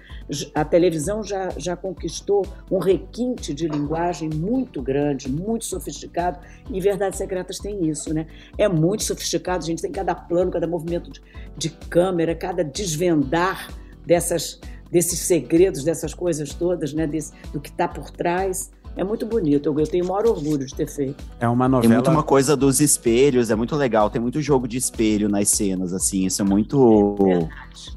a 0.53 0.63
televisão 0.63 1.23
já, 1.23 1.49
já 1.57 1.75
conquistou 1.75 2.45
um 2.69 2.77
requinte 2.77 3.55
de 3.55 3.67
linguagem 3.67 4.29
muito 4.29 4.83
grande, 4.83 5.27
muito 5.27 5.65
sofisticado, 5.65 6.37
e 6.69 6.79
Verdades 6.79 7.17
Secretas 7.17 7.57
tem 7.57 7.89
isso, 7.89 8.13
né? 8.13 8.27
É 8.55 8.69
muito 8.69 9.03
sofisticado, 9.03 9.63
a 9.63 9.67
gente 9.67 9.81
tem 9.81 9.91
cada 9.91 10.13
plano, 10.13 10.51
cada 10.51 10.67
movimento 10.67 11.11
de, 11.11 11.23
de 11.57 11.71
câmera, 11.71 12.35
cada 12.35 12.63
desvendar 12.63 13.73
dessas, 14.05 14.59
desses 14.91 15.17
segredos, 15.19 15.83
dessas 15.83 16.13
coisas 16.13 16.53
todas, 16.53 16.93
né? 16.93 17.07
Desse, 17.07 17.33
do 17.51 17.59
que 17.59 17.69
está 17.69 17.87
por 17.87 18.11
trás. 18.11 18.71
É 18.95 19.03
muito 19.03 19.25
bonito, 19.25 19.67
eu, 19.67 19.79
eu 19.79 19.87
tenho 19.87 20.05
o 20.05 20.07
maior 20.07 20.27
orgulho 20.27 20.65
de 20.65 20.73
ter 20.73 20.87
feito. 20.87 21.23
É 21.39 21.47
uma 21.47 21.67
novela. 21.67 21.89
Tem 21.89 21.97
muito 21.97 22.11
uma 22.11 22.23
coisa 22.23 22.55
dos 22.55 22.79
espelhos, 22.79 23.49
é 23.49 23.55
muito 23.55 23.75
legal. 23.75 24.09
Tem 24.09 24.21
muito 24.21 24.39
jogo 24.39 24.67
de 24.67 24.77
espelho 24.77 25.27
nas 25.27 25.49
cenas, 25.49 25.93
assim. 25.93 26.25
Isso 26.25 26.41
é 26.41 26.45
muito. 26.45 27.17
É 27.27 27.49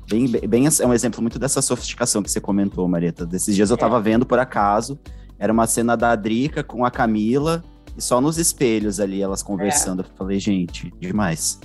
bem, 0.09 0.27
bem, 0.27 0.65
é 0.67 0.87
um 0.87 0.95
exemplo 0.95 1.21
muito 1.21 1.39
dessa 1.39 1.61
sofisticação 1.61 2.23
que 2.23 2.31
você 2.31 2.41
comentou, 2.41 2.89
Marieta. 2.89 3.27
Desses 3.27 3.55
dias 3.55 3.71
eu 3.71 3.77
tava 3.77 3.99
é. 3.99 4.01
vendo 4.01 4.25
por 4.25 4.39
acaso. 4.39 4.99
Era 5.39 5.53
uma 5.53 5.67
cena 5.67 5.97
da 5.97 6.17
Drica 6.17 6.65
com 6.65 6.85
a 6.85 6.91
Camila, 6.91 7.63
e 7.97 8.01
só 8.01 8.21
nos 8.21 8.39
espelhos 8.39 8.99
ali, 8.99 9.21
elas 9.21 9.43
conversando. 9.43 10.03
É. 10.03 10.07
Eu 10.07 10.11
falei, 10.17 10.39
gente, 10.39 10.93
demais. 10.99 11.61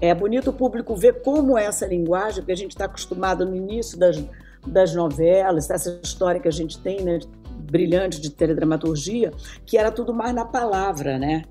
É 0.00 0.12
bonito 0.12 0.50
o 0.50 0.52
público 0.52 0.96
ver 0.96 1.22
como 1.22 1.56
é 1.56 1.64
essa 1.64 1.86
linguagem, 1.86 2.40
porque 2.40 2.52
a 2.52 2.56
gente 2.56 2.72
está 2.72 2.86
acostumado 2.86 3.46
no 3.46 3.54
início 3.54 3.96
das, 3.96 4.20
das 4.66 4.92
novelas, 4.92 5.70
essa 5.70 6.00
história 6.02 6.40
que 6.40 6.48
a 6.48 6.52
gente 6.52 6.80
tem, 6.80 7.00
né? 7.02 7.20
Brilhante 7.72 8.20
de 8.20 8.30
teledramaturgia, 8.30 9.32
que 9.64 9.78
era 9.78 9.90
tudo 9.90 10.12
mais 10.12 10.34
na 10.34 10.44
palavra, 10.44 11.18
né? 11.18 11.42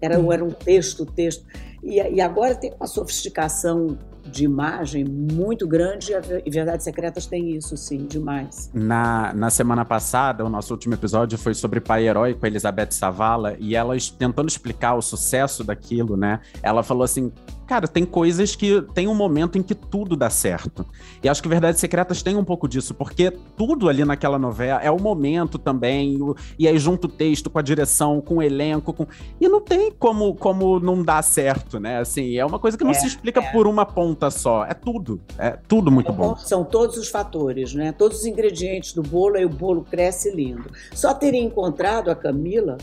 Era, 0.00 0.14
era 0.32 0.44
um 0.44 0.50
texto, 0.50 1.06
texto. 1.06 1.46
E, 1.82 1.96
e 1.96 2.20
agora 2.20 2.54
tem 2.54 2.72
uma 2.78 2.86
sofisticação 2.86 3.96
de 4.24 4.44
imagem 4.44 5.04
muito 5.04 5.66
grande 5.66 6.12
e 6.44 6.50
Verdades 6.50 6.84
Secretas 6.84 7.26
tem 7.26 7.56
isso, 7.56 7.76
sim, 7.76 8.06
demais. 8.06 8.70
Na, 8.72 9.32
na 9.34 9.50
semana 9.50 9.84
passada, 9.84 10.44
o 10.44 10.48
nosso 10.48 10.72
último 10.72 10.94
episódio 10.94 11.36
foi 11.36 11.54
sobre 11.54 11.80
Pai 11.80 12.06
Herói 12.06 12.34
com 12.34 12.46
a 12.46 12.48
Elizabeth 12.48 12.92
Savala 12.92 13.56
e 13.58 13.74
ela 13.74 13.96
tentando 14.16 14.48
explicar 14.48 14.94
o 14.94 15.02
sucesso 15.02 15.64
daquilo, 15.64 16.16
né? 16.16 16.40
Ela 16.62 16.84
falou 16.84 17.02
assim: 17.02 17.32
cara, 17.72 17.88
tem 17.88 18.04
coisas 18.04 18.54
que 18.54 18.82
tem 18.92 19.08
um 19.08 19.14
momento 19.14 19.56
em 19.56 19.62
que 19.62 19.74
tudo 19.74 20.14
dá 20.14 20.28
certo. 20.28 20.84
E 21.22 21.28
acho 21.28 21.42
que 21.42 21.48
Verdades 21.48 21.80
Secretas 21.80 22.22
tem 22.22 22.36
um 22.36 22.44
pouco 22.44 22.68
disso, 22.68 22.92
porque 22.92 23.30
tudo 23.56 23.88
ali 23.88 24.04
naquela 24.04 24.38
novela 24.38 24.78
é 24.82 24.90
o 24.90 25.00
momento 25.00 25.58
também, 25.58 26.20
o, 26.20 26.36
e 26.58 26.68
aí 26.68 26.78
junto 26.78 27.06
o 27.06 27.08
texto 27.08 27.48
com 27.48 27.58
a 27.58 27.62
direção, 27.62 28.20
com 28.20 28.36
o 28.36 28.42
elenco, 28.42 28.92
com... 28.92 29.06
e 29.40 29.48
não 29.48 29.58
tem 29.58 29.90
como, 29.90 30.34
como 30.34 30.78
não 30.80 31.02
dar 31.02 31.22
certo, 31.22 31.80
né? 31.80 32.00
Assim, 32.00 32.36
é 32.36 32.44
uma 32.44 32.58
coisa 32.58 32.76
que 32.76 32.84
não 32.84 32.90
é, 32.90 32.94
se 32.94 33.06
explica 33.06 33.40
é. 33.40 33.52
por 33.52 33.66
uma 33.66 33.86
ponta 33.86 34.30
só, 34.30 34.66
é 34.66 34.74
tudo, 34.74 35.18
é 35.38 35.56
tudo 35.66 35.90
muito 35.90 36.12
é, 36.12 36.14
bom. 36.14 36.36
São 36.36 36.64
todos 36.64 36.98
os 36.98 37.08
fatores, 37.08 37.72
né? 37.72 37.90
Todos 37.90 38.18
os 38.18 38.26
ingredientes 38.26 38.92
do 38.92 39.02
bolo, 39.02 39.36
aí 39.36 39.46
o 39.46 39.48
bolo 39.48 39.82
cresce 39.82 40.30
lindo. 40.30 40.70
Só 40.92 41.14
teria 41.14 41.40
encontrado 41.40 42.10
a 42.10 42.14
Camila 42.14 42.76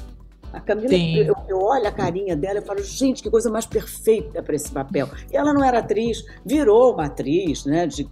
a 0.51 0.60
Camila, 0.60 0.93
eu, 0.93 1.36
eu, 1.50 1.60
olho 1.60 1.88
a 1.88 1.91
carinha 1.91 2.36
dela 2.36 2.60
e 2.60 2.62
falo, 2.62 2.84
gente, 2.84 3.22
que 3.22 3.29
coisa 3.29 3.50
mais 3.50 3.65
perfeita 3.65 4.41
para 4.41 4.56
esse 4.56 4.72
papel. 4.72 5.10
E 5.32 5.36
ela 5.38 5.53
não 5.53 5.63
era 5.63 5.79
atriz, 5.79 6.24
virou 6.46 6.94
uma 6.94 7.06
atriz, 7.06 7.65
né? 7.65 7.88
De 7.88 8.08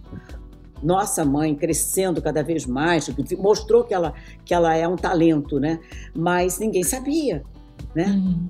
nossa 0.82 1.24
mãe 1.24 1.54
crescendo 1.54 2.22
cada 2.22 2.42
vez 2.42 2.66
mais, 2.66 3.08
mostrou 3.36 3.84
que 3.84 3.94
ela, 3.94 4.14
que 4.44 4.54
ela 4.54 4.74
é 4.74 4.86
um 4.86 4.96
talento, 4.96 5.58
né? 5.58 5.80
Mas 6.14 6.58
ninguém 6.58 6.84
sabia, 6.84 7.44
né? 7.94 8.06
Uhum. 8.06 8.46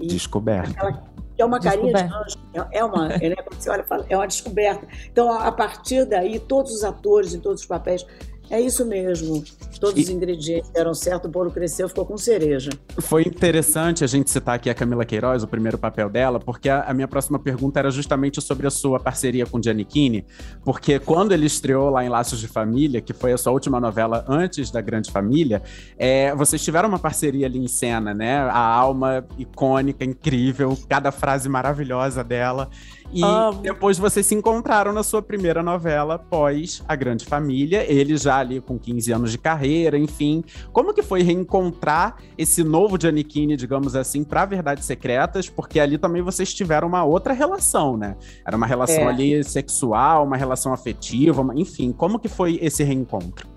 Descoberta. 0.00 1.04
é 1.38 1.44
uma 1.44 1.60
carinha 1.60 1.92
de 1.92 2.02
anjo, 2.02 2.38
é, 2.54 2.78
é 2.78 2.84
uma, 2.84 3.12
é, 3.12 3.28
né, 3.28 3.36
quando 3.36 3.60
você 3.60 3.70
olha, 3.70 3.84
é 4.08 4.16
uma 4.16 4.26
descoberta. 4.26 4.86
Então, 5.10 5.32
a 5.32 5.52
partir 5.52 6.04
daí, 6.04 6.38
todos 6.38 6.72
os 6.72 6.84
atores 6.84 7.34
em 7.34 7.40
todos 7.40 7.62
os 7.62 7.66
papéis 7.66 8.04
é 8.50 8.60
isso 8.60 8.84
mesmo. 8.84 9.42
Todos 9.80 9.98
e... 9.98 10.02
os 10.04 10.08
ingredientes 10.10 10.70
deram 10.70 10.94
certo, 10.94 11.24
o 11.24 11.28
bolo 11.28 11.50
cresceu, 11.50 11.88
ficou 11.88 12.04
com 12.04 12.16
cereja. 12.16 12.70
Foi 12.98 13.22
interessante 13.22 14.04
a 14.04 14.06
gente 14.06 14.30
citar 14.30 14.56
aqui 14.56 14.70
a 14.70 14.74
Camila 14.74 15.04
Queiroz, 15.04 15.42
o 15.42 15.48
primeiro 15.48 15.78
papel 15.78 16.08
dela, 16.08 16.38
porque 16.38 16.68
a, 16.68 16.82
a 16.82 16.94
minha 16.94 17.08
próxima 17.08 17.38
pergunta 17.38 17.78
era 17.78 17.90
justamente 17.90 18.40
sobre 18.40 18.66
a 18.66 18.70
sua 18.70 19.00
parceria 19.00 19.46
com 19.46 19.60
Giannichini, 19.60 20.24
porque 20.64 20.98
quando 20.98 21.32
ele 21.32 21.46
estreou 21.46 21.90
lá 21.90 22.04
em 22.04 22.08
Laços 22.08 22.38
de 22.38 22.46
Família, 22.48 23.00
que 23.00 23.12
foi 23.12 23.32
a 23.32 23.38
sua 23.38 23.52
última 23.52 23.80
novela 23.80 24.24
antes 24.28 24.70
da 24.70 24.80
Grande 24.80 25.10
Família, 25.10 25.62
é, 25.98 26.34
vocês 26.34 26.62
tiveram 26.62 26.88
uma 26.88 26.98
parceria 26.98 27.46
ali 27.46 27.58
em 27.58 27.68
cena, 27.68 28.14
né? 28.14 28.38
A 28.38 28.58
alma 28.58 29.24
icônica, 29.38 30.04
incrível, 30.04 30.78
cada 30.88 31.10
frase 31.10 31.48
maravilhosa 31.48 32.22
dela. 32.22 32.68
E 33.12 33.22
Amo. 33.22 33.60
depois 33.60 33.98
vocês 33.98 34.24
se 34.24 34.34
encontraram 34.34 34.92
na 34.92 35.02
sua 35.02 35.20
primeira 35.20 35.62
novela 35.62 36.18
pós 36.18 36.82
A 36.88 36.96
Grande 36.96 37.26
Família, 37.26 37.84
ele 37.86 38.16
já 38.16 38.38
ali 38.38 38.60
com 38.60 38.78
15 38.78 39.12
anos 39.12 39.30
de 39.30 39.38
carreira, 39.38 39.98
enfim. 39.98 40.42
Como 40.72 40.94
que 40.94 41.02
foi 41.02 41.22
reencontrar 41.22 42.16
esse 42.38 42.64
novo 42.64 42.98
Giannichini, 42.98 43.56
digamos 43.56 43.94
assim, 43.94 44.24
para 44.24 44.46
Verdades 44.46 44.86
Secretas? 44.86 45.50
Porque 45.50 45.78
ali 45.78 45.98
também 45.98 46.22
vocês 46.22 46.54
tiveram 46.54 46.88
uma 46.88 47.04
outra 47.04 47.34
relação, 47.34 47.96
né? 47.98 48.16
Era 48.46 48.56
uma 48.56 48.66
relação 48.66 49.02
é. 49.02 49.06
ali 49.08 49.44
sexual, 49.44 50.24
uma 50.24 50.36
relação 50.36 50.72
afetiva, 50.72 51.42
uma... 51.42 51.54
enfim. 51.54 51.92
Como 51.92 52.18
que 52.18 52.28
foi 52.28 52.58
esse 52.62 52.82
reencontro? 52.82 53.51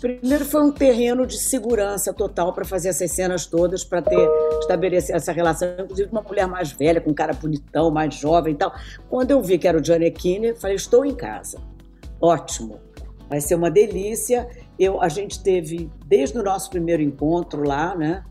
Primeiro 0.00 0.46
foi 0.46 0.62
um 0.62 0.72
terreno 0.72 1.26
de 1.26 1.36
segurança 1.36 2.12
total 2.14 2.54
para 2.54 2.64
fazer 2.64 2.88
essas 2.88 3.10
cenas 3.10 3.44
todas, 3.44 3.84
para 3.84 4.00
ter 4.00 4.28
estabelecer 4.58 5.14
essa 5.14 5.30
relação, 5.30 5.68
inclusive 5.78 6.08
uma 6.10 6.22
mulher 6.22 6.46
mais 6.46 6.72
velha, 6.72 7.00
com 7.00 7.10
um 7.10 7.14
cara 7.14 7.34
bonitão, 7.34 7.90
mais 7.90 8.14
jovem 8.14 8.54
e 8.54 8.56
tal. 8.56 8.72
Quando 9.10 9.30
eu 9.30 9.42
vi 9.42 9.58
que 9.58 9.68
era 9.68 9.76
o 9.76 9.80
Johnny 9.80 10.10
Keane, 10.10 10.54
falei: 10.54 10.76
estou 10.76 11.04
em 11.04 11.14
casa. 11.14 11.60
Ótimo. 12.18 12.80
Vai 13.28 13.40
ser 13.40 13.54
uma 13.54 13.70
delícia. 13.70 14.48
Eu, 14.78 15.00
a 15.02 15.08
gente 15.08 15.42
teve, 15.42 15.90
desde 16.06 16.38
o 16.38 16.42
nosso 16.42 16.70
primeiro 16.70 17.02
encontro 17.02 17.62
lá, 17.62 17.94
né? 17.94 18.24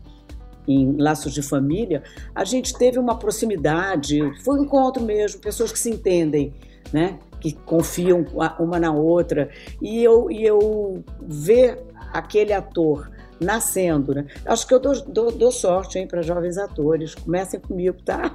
Em 0.66 0.96
Laços 0.96 1.32
de 1.32 1.42
Família, 1.42 2.02
a 2.34 2.44
gente 2.44 2.76
teve 2.76 2.98
uma 2.98 3.18
proximidade, 3.18 4.20
foi 4.44 4.60
um 4.60 4.64
encontro 4.64 5.02
mesmo, 5.02 5.40
pessoas 5.40 5.72
que 5.72 5.78
se 5.78 5.90
entendem, 5.90 6.52
né? 6.92 7.18
Que 7.40 7.52
confiam 7.52 8.24
uma 8.58 8.78
na 8.78 8.92
outra. 8.92 9.48
E 9.80 10.02
eu, 10.04 10.30
e 10.30 10.44
eu 10.44 11.02
ver 11.20 11.82
aquele 12.12 12.52
ator 12.52 13.10
nascendo, 13.40 14.14
né? 14.14 14.26
Acho 14.44 14.66
que 14.66 14.74
eu 14.74 14.78
dou, 14.78 15.00
dou, 15.06 15.32
dou 15.32 15.50
sorte, 15.50 16.04
para 16.06 16.22
jovens 16.22 16.58
atores. 16.58 17.14
Comecem 17.14 17.58
comigo, 17.58 17.96
tá? 18.04 18.30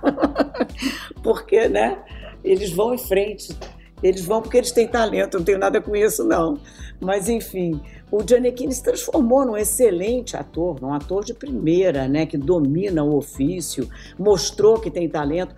porque, 1.21 1.69
né? 1.69 1.99
Eles 2.43 2.71
vão 2.71 2.93
em 2.93 2.97
frente. 2.97 3.55
Eles 4.01 4.25
vão 4.25 4.41
porque 4.41 4.57
eles 4.57 4.71
têm 4.71 4.87
talento, 4.87 5.37
não 5.37 5.45
tenho 5.45 5.57
nada 5.57 5.79
com 5.79 5.95
isso, 5.95 6.23
não. 6.23 6.59
Mas, 6.99 7.29
enfim, 7.29 7.79
o 8.11 8.21
Gianecchini 8.27 8.73
se 8.73 8.83
transformou 8.83 9.45
num 9.45 9.57
excelente 9.57 10.35
ator, 10.35 10.79
num 10.81 10.93
ator 10.93 11.23
de 11.23 11.33
primeira, 11.33 12.07
né? 12.07 12.25
Que 12.25 12.37
domina 12.37 13.03
o 13.03 13.15
ofício, 13.15 13.89
mostrou 14.17 14.79
que 14.79 14.91
tem 14.91 15.07
talento, 15.07 15.55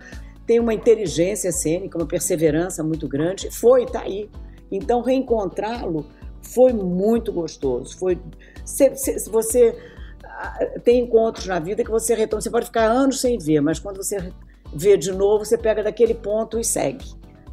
tem 0.48 0.58
uma 0.58 0.72
inteligência 0.72 1.52
cênica, 1.52 1.98
uma 1.98 2.06
perseverança 2.06 2.82
muito 2.82 3.06
grande. 3.06 3.50
Foi, 3.50 3.84
tá 3.84 4.00
aí. 4.00 4.30
Então, 4.72 5.02
reencontrá-lo 5.02 6.06
foi 6.40 6.72
muito 6.72 7.30
gostoso. 7.30 7.98
Foi 7.98 8.18
se, 8.64 8.96
se, 8.96 9.28
você 9.28 9.76
ah, 10.24 10.58
tem 10.82 11.00
encontros 11.00 11.46
na 11.46 11.58
vida 11.58 11.84
que 11.84 11.90
você 11.90 12.14
retorna, 12.14 12.40
você 12.40 12.50
pode 12.50 12.64
ficar 12.64 12.86
anos 12.86 13.20
sem 13.20 13.36
ver, 13.36 13.60
mas 13.60 13.78
quando 13.78 13.98
você 13.98 14.32
vê 14.72 14.96
de 14.96 15.12
novo, 15.12 15.44
você 15.44 15.58
pega 15.58 15.82
daquele 15.82 16.14
ponto 16.14 16.58
e 16.58 16.64
segue. 16.64 17.04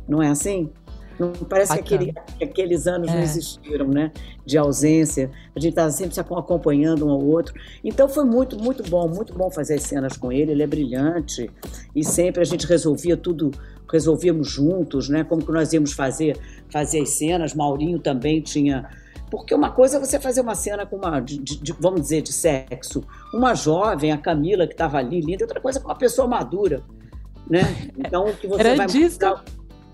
Não 0.08 0.24
é 0.24 0.30
assim? 0.30 0.72
Não 1.20 1.32
parece 1.32 1.74
que, 1.74 1.80
aquele, 1.80 2.14
que, 2.38 2.44
aqueles 2.44 2.88
anos 2.88 3.10
é. 3.10 3.16
não 3.16 3.22
existiram, 3.22 3.88
né? 3.88 4.12
De 4.46 4.58
ausência. 4.58 5.32
A 5.56 5.60
gente 5.60 5.72
estava 5.72 5.90
sempre 5.92 6.14
se 6.14 6.20
acompanhando 6.20 7.08
um 7.08 7.10
ao 7.10 7.24
outro. 7.24 7.54
Então 7.84 8.08
foi 8.08 8.26
muito, 8.26 8.58
muito 8.62 8.84
bom, 8.90 9.08
muito 9.08 9.34
bom 9.34 9.50
fazer 9.50 9.76
as 9.76 9.84
cenas 9.84 10.18
com 10.18 10.32
ele. 10.32 10.52
Ele 10.52 10.64
é 10.64 10.68
brilhante 10.68 11.50
e 11.96 12.04
sempre 12.04 12.42
a 12.42 12.46
gente 12.46 12.68
resolvia 12.68 13.16
tudo, 13.16 13.52
resolvíamos 13.92 14.50
juntos, 14.50 15.08
né? 15.10 15.24
Como 15.24 15.46
que 15.46 15.52
nós 15.52 15.72
íamos 15.72 15.94
fazer, 15.94 16.38
fazer 16.70 17.02
as 17.02 17.10
cenas. 17.10 17.54
Maurinho 17.54 18.00
também 18.00 18.42
tinha 18.42 18.90
porque 19.30 19.56
uma 19.56 19.72
coisa 19.72 19.98
é 19.98 20.00
você 20.00 20.20
fazer 20.20 20.42
uma 20.42 20.56
cena 20.56 20.86
com 20.86 20.98
uma, 20.98 21.20
de, 21.20 21.38
de, 21.40 21.74
vamos 21.80 22.02
dizer, 22.02 22.22
de 22.22 22.32
sexo, 22.32 23.04
uma 23.34 23.56
jovem, 23.56 24.12
a 24.12 24.18
Camila, 24.18 24.68
que 24.68 24.74
estava 24.74 24.98
ali, 24.98 25.20
linda, 25.20 25.44
outra 25.44 25.60
coisa 25.60 25.80
é 25.80 25.82
com 25.82 25.88
uma 25.88 25.98
pessoa 25.98 26.28
madura, 26.28 26.84
né? 27.50 27.62
Então, 27.98 28.32
que 28.40 28.48
você 28.48 28.62
Era 28.62 28.76
vai 28.76 28.88
disso. 28.88 29.20
mostrar 29.20 29.44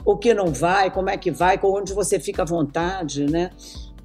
o 0.05 0.17
que 0.17 0.33
não 0.33 0.47
vai, 0.47 0.91
como 0.91 1.09
é 1.09 1.17
que 1.17 1.31
vai, 1.31 1.59
onde 1.63 1.93
você 1.93 2.19
fica 2.19 2.41
à 2.41 2.45
vontade, 2.45 3.25
né? 3.25 3.51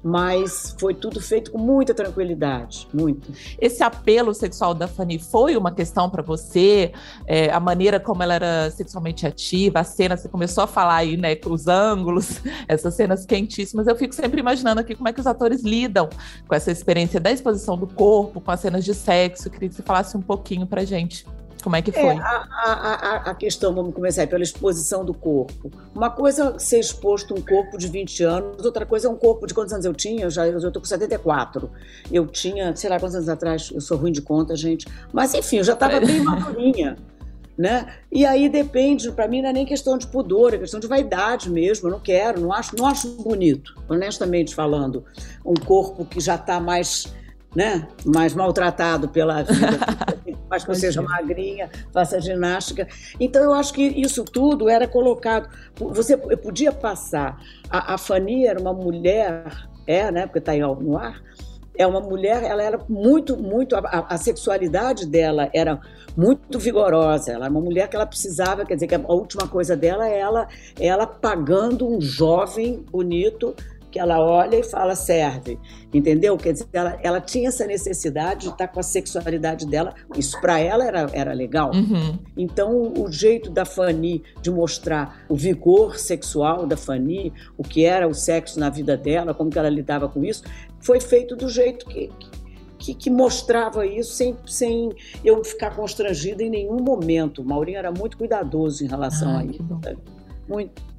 mas 0.03 0.75
foi 0.79 0.93
tudo 0.93 1.19
feito 1.19 1.51
com 1.51 1.57
muita 1.57 1.93
tranquilidade, 1.93 2.87
muito. 2.93 3.31
Esse 3.59 3.83
apelo 3.83 4.33
sexual 4.33 4.73
da 4.73 4.87
Fanny 4.87 5.19
foi 5.19 5.57
uma 5.57 5.71
questão 5.71 6.09
para 6.09 6.21
você? 6.21 6.93
É, 7.25 7.51
a 7.51 7.59
maneira 7.59 7.99
como 7.99 8.23
ela 8.23 8.33
era 8.33 8.71
sexualmente 8.71 9.25
ativa, 9.25 9.79
a 9.79 9.83
cena, 9.83 10.15
você 10.15 10.29
começou 10.29 10.63
a 10.63 10.67
falar 10.67 10.95
aí, 10.95 11.17
né, 11.17 11.35
com 11.35 11.51
os 11.51 11.67
ângulos, 11.67 12.41
essas 12.67 12.93
cenas 12.93 13.25
quentíssimas. 13.25 13.87
Eu 13.87 13.95
fico 13.95 14.13
sempre 14.13 14.39
imaginando 14.39 14.79
aqui 14.79 14.95
como 14.95 15.09
é 15.09 15.13
que 15.13 15.19
os 15.19 15.27
atores 15.27 15.61
lidam 15.61 16.07
com 16.47 16.55
essa 16.55 16.71
experiência 16.71 17.19
da 17.19 17.31
exposição 17.31 17.77
do 17.77 17.87
corpo, 17.87 18.39
com 18.39 18.51
as 18.51 18.59
cenas 18.59 18.85
de 18.85 18.93
sexo. 18.93 19.47
Eu 19.47 19.51
queria 19.51 19.69
que 19.69 19.75
você 19.75 19.83
falasse 19.83 20.15
um 20.15 20.21
pouquinho 20.21 20.65
para 20.65 20.85
gente. 20.85 21.25
Como 21.67 21.75
é 21.75 21.81
que 21.81 21.91
foi? 21.91 22.01
É, 22.01 22.17
a, 22.17 22.47
a, 22.53 23.15
a, 23.31 23.35
questão, 23.35 23.75
vamos 23.75 23.93
começar 23.93 24.21
aí, 24.21 24.27
pela 24.27 24.41
exposição 24.41 25.03
do 25.03 25.13
corpo. 25.13 25.69
Uma 25.93 26.09
coisa 26.09 26.53
é 26.55 26.59
ser 26.59 26.79
exposto 26.79 27.35
um 27.35 27.41
corpo 27.41 27.77
de 27.77 27.89
20 27.89 28.23
anos, 28.23 28.63
outra 28.63 28.85
coisa 28.85 29.09
é 29.09 29.11
um 29.11 29.17
corpo 29.17 29.45
de 29.45 29.53
quantos 29.53 29.73
anos 29.73 29.85
eu 29.85 29.93
tinha? 29.93 30.23
Eu 30.23 30.29
já 30.29 30.47
eu 30.47 30.71
tô 30.71 30.79
com 30.79 30.85
74. 30.85 31.69
Eu 32.09 32.25
tinha, 32.25 32.73
sei 32.73 32.89
lá 32.89 32.97
quantos 32.97 33.15
anos 33.15 33.27
atrás, 33.27 33.69
eu 33.73 33.81
sou 33.81 33.97
ruim 33.97 34.13
de 34.13 34.21
conta, 34.21 34.55
gente. 34.55 34.87
Mas 35.11 35.33
enfim, 35.33 35.57
eu 35.57 35.65
já 35.65 35.73
estava 35.73 35.99
bem 35.99 36.21
madurinha. 36.21 36.95
Né? 37.57 37.87
E 38.09 38.25
aí 38.25 38.47
depende, 38.47 39.11
para 39.11 39.27
mim 39.27 39.41
não 39.41 39.49
é 39.49 39.53
nem 39.53 39.65
questão 39.65 39.97
de 39.97 40.07
pudor, 40.07 40.53
é 40.53 40.57
questão 40.57 40.79
de 40.79 40.87
vaidade 40.87 41.49
mesmo. 41.49 41.89
Eu 41.89 41.91
não 41.91 41.99
quero, 41.99 42.39
não 42.39 42.53
acho, 42.53 42.77
não 42.77 42.85
acho 42.85 43.09
bonito, 43.21 43.75
honestamente 43.89 44.55
falando, 44.55 45.03
um 45.43 45.55
corpo 45.55 46.05
que 46.05 46.21
já 46.21 46.35
está 46.35 46.61
mais 46.61 47.11
né, 47.55 47.87
mais 48.05 48.35
maltratado 48.35 49.09
pela 49.09 49.41
vida, 49.41 49.79
faz 50.49 50.63
que 50.63 50.75
seja 50.75 51.01
magrinha, 51.01 51.69
faça 51.91 52.19
ginástica. 52.19 52.87
Então, 53.19 53.43
eu 53.43 53.53
acho 53.53 53.73
que 53.73 53.83
isso 53.83 54.23
tudo 54.23 54.69
era 54.69 54.87
colocado. 54.87 55.49
Você 55.75 56.17
podia 56.17 56.71
passar. 56.71 57.39
A, 57.69 57.95
a 57.95 57.97
Fanny 57.97 58.45
era 58.45 58.59
uma 58.59 58.73
mulher, 58.73 59.45
é, 59.85 60.11
né, 60.11 60.25
porque 60.25 60.39
está 60.39 60.53
no 60.55 60.97
ar, 60.97 61.21
é 61.77 61.85
uma 61.85 62.01
mulher, 62.01 62.43
ela 62.43 62.63
era 62.63 62.79
muito, 62.89 63.37
muito, 63.37 63.75
a, 63.75 64.07
a, 64.09 64.17
sexualidade 64.17 65.05
dela 65.05 65.49
era 65.53 65.79
muito 66.15 66.57
vigorosa, 66.57 67.31
ela 67.31 67.45
era 67.45 67.51
uma 67.51 67.61
mulher 67.61 67.87
que 67.87 67.95
ela 67.95 68.05
precisava, 68.05 68.65
quer 68.65 68.73
dizer, 68.73 68.87
que 68.87 68.95
a 68.95 68.99
última 68.99 69.47
coisa 69.47 69.75
dela 69.77 70.09
é 70.09 70.17
ela, 70.17 70.47
ela 70.79 71.05
pagando 71.05 71.87
um 71.87 72.01
jovem 72.01 72.83
bonito 72.89 73.55
que 73.91 73.99
ela 73.99 74.19
olha 74.19 74.57
e 74.57 74.63
fala 74.63 74.95
serve, 74.95 75.57
entendeu? 75.93 76.37
Quer 76.37 76.53
dizer, 76.53 76.67
ela, 76.73 76.99
ela 77.01 77.21
tinha 77.21 77.47
essa 77.47 77.65
necessidade 77.65 78.41
de 78.41 78.49
estar 78.49 78.67
com 78.67 78.79
a 78.79 78.83
sexualidade 78.83 79.65
dela, 79.65 79.93
isso 80.15 80.39
para 80.41 80.59
ela 80.59 80.85
era, 80.85 81.09
era 81.13 81.33
legal. 81.33 81.71
Uhum. 81.73 82.19
Então, 82.35 82.93
o 82.97 83.11
jeito 83.11 83.49
da 83.49 83.65
Fanny 83.65 84.23
de 84.41 84.51
mostrar 84.51 85.25
o 85.29 85.35
vigor 85.35 85.97
sexual 85.97 86.65
da 86.65 86.75
Fanny, 86.75 87.33
o 87.57 87.63
que 87.63 87.85
era 87.85 88.07
o 88.07 88.13
sexo 88.13 88.59
na 88.59 88.69
vida 88.69 88.97
dela, 88.97 89.33
como 89.33 89.49
que 89.49 89.57
ela 89.57 89.69
lidava 89.69 90.09
com 90.09 90.23
isso, 90.23 90.43
foi 90.79 90.99
feito 90.99 91.35
do 91.35 91.49
jeito 91.49 91.85
que, 91.85 92.11
que, 92.77 92.93
que, 92.93 93.09
mostrava 93.09 93.85
isso 93.85 94.13
sem, 94.13 94.35
sem 94.45 94.89
eu 95.23 95.43
ficar 95.43 95.75
constrangida 95.75 96.43
em 96.43 96.49
nenhum 96.49 96.77
momento. 96.81 97.41
O 97.41 97.45
Maurinho 97.45 97.77
era 97.77 97.91
muito 97.91 98.17
cuidadoso 98.17 98.83
em 98.83 98.87
relação 98.87 99.37
a 99.37 99.45
isso. 99.45 99.63
Muito. 100.47 100.96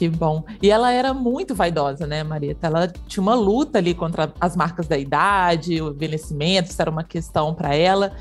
Que 0.00 0.08
bom. 0.08 0.42
E 0.62 0.70
ela 0.70 0.90
era 0.90 1.12
muito 1.12 1.54
vaidosa, 1.54 2.06
né, 2.06 2.24
Marieta? 2.24 2.68
Ela 2.68 2.88
tinha 3.06 3.20
uma 3.20 3.34
luta 3.34 3.76
ali 3.76 3.92
contra 3.92 4.32
as 4.40 4.56
marcas 4.56 4.88
da 4.88 4.96
idade, 4.96 5.82
o 5.82 5.90
envelhecimento, 5.90 6.70
isso 6.70 6.80
era 6.80 6.90
uma 6.90 7.04
questão 7.04 7.52
para 7.54 7.74
ela. 7.74 8.12